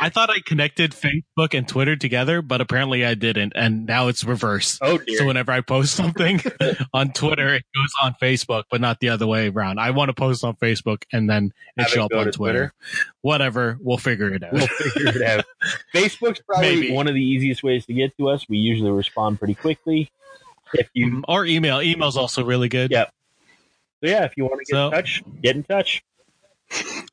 I 0.00 0.08
thought 0.10 0.30
I 0.30 0.38
connected 0.44 0.92
Facebook 0.92 1.54
and 1.56 1.66
Twitter 1.66 1.96
together, 1.96 2.40
but 2.42 2.60
apparently 2.60 3.04
I 3.04 3.14
didn't. 3.14 3.52
And 3.56 3.84
now 3.86 4.08
it's 4.08 4.22
reverse. 4.24 4.78
Oh 4.80 4.98
dear. 4.98 5.18
So 5.18 5.26
whenever 5.26 5.50
I 5.52 5.60
post 5.60 5.94
something 5.94 6.40
on 6.94 7.12
Twitter, 7.12 7.54
it 7.54 7.64
goes 7.74 7.90
on 8.02 8.14
Facebook, 8.22 8.64
but 8.70 8.80
not 8.80 9.00
the 9.00 9.08
other 9.08 9.26
way 9.26 9.48
around. 9.48 9.80
I 9.80 9.90
want 9.90 10.08
to 10.10 10.14
post 10.14 10.44
on 10.44 10.54
Facebook 10.56 11.02
and 11.12 11.28
then 11.28 11.52
it 11.76 11.88
show 11.88 12.04
up 12.04 12.12
on 12.14 12.26
to 12.26 12.30
Twitter. 12.32 12.72
Whatever, 13.22 13.78
we'll 13.80 13.98
figure 13.98 14.32
it 14.32 14.42
out. 14.44 14.52
we'll 14.52 14.66
figure 14.68 15.08
it 15.08 15.22
out. 15.22 15.44
Facebook's 15.94 16.40
probably 16.40 16.76
Maybe. 16.76 16.92
one 16.92 17.08
of 17.08 17.14
the 17.14 17.24
easiest 17.24 17.62
ways 17.62 17.84
to 17.86 17.92
get 17.92 18.16
to 18.18 18.28
us. 18.28 18.48
We 18.48 18.58
usually 18.58 18.90
respond 18.92 19.38
pretty 19.38 19.54
quickly. 19.54 20.10
If 20.74 20.88
you, 20.94 21.06
Mhm. 21.10 21.22
or 21.28 21.44
email. 21.44 21.80
Email's 21.82 22.16
also 22.16 22.44
really 22.44 22.68
good. 22.68 22.90
Yeah. 22.90 23.04
so 24.00 24.08
yeah, 24.08 24.24
if 24.24 24.36
you 24.36 24.44
want 24.44 24.60
to 24.60 24.64
get 24.64 24.74
So- 24.76 24.86
in 24.86 24.92
touch, 24.92 25.22
get 25.42 25.56
in 25.56 25.62
touch. 25.64 26.02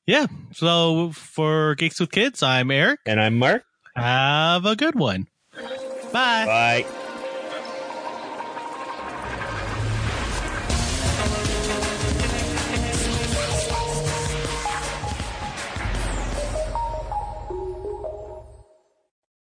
Yeah. 0.06 0.28
So 0.54 1.12
for 1.12 1.76
Geeks 1.76 2.00
with 2.00 2.12
Kids, 2.12 2.42
I'm 2.42 2.72
Eric. 2.72 3.00
And 3.06 3.22
I'm 3.22 3.38
Mark. 3.38 3.64
Have 3.96 4.66
a 4.66 4.76
good 4.76 4.96
one. 4.96 5.28
Bye. 6.12 6.46
Bye. 6.46 6.86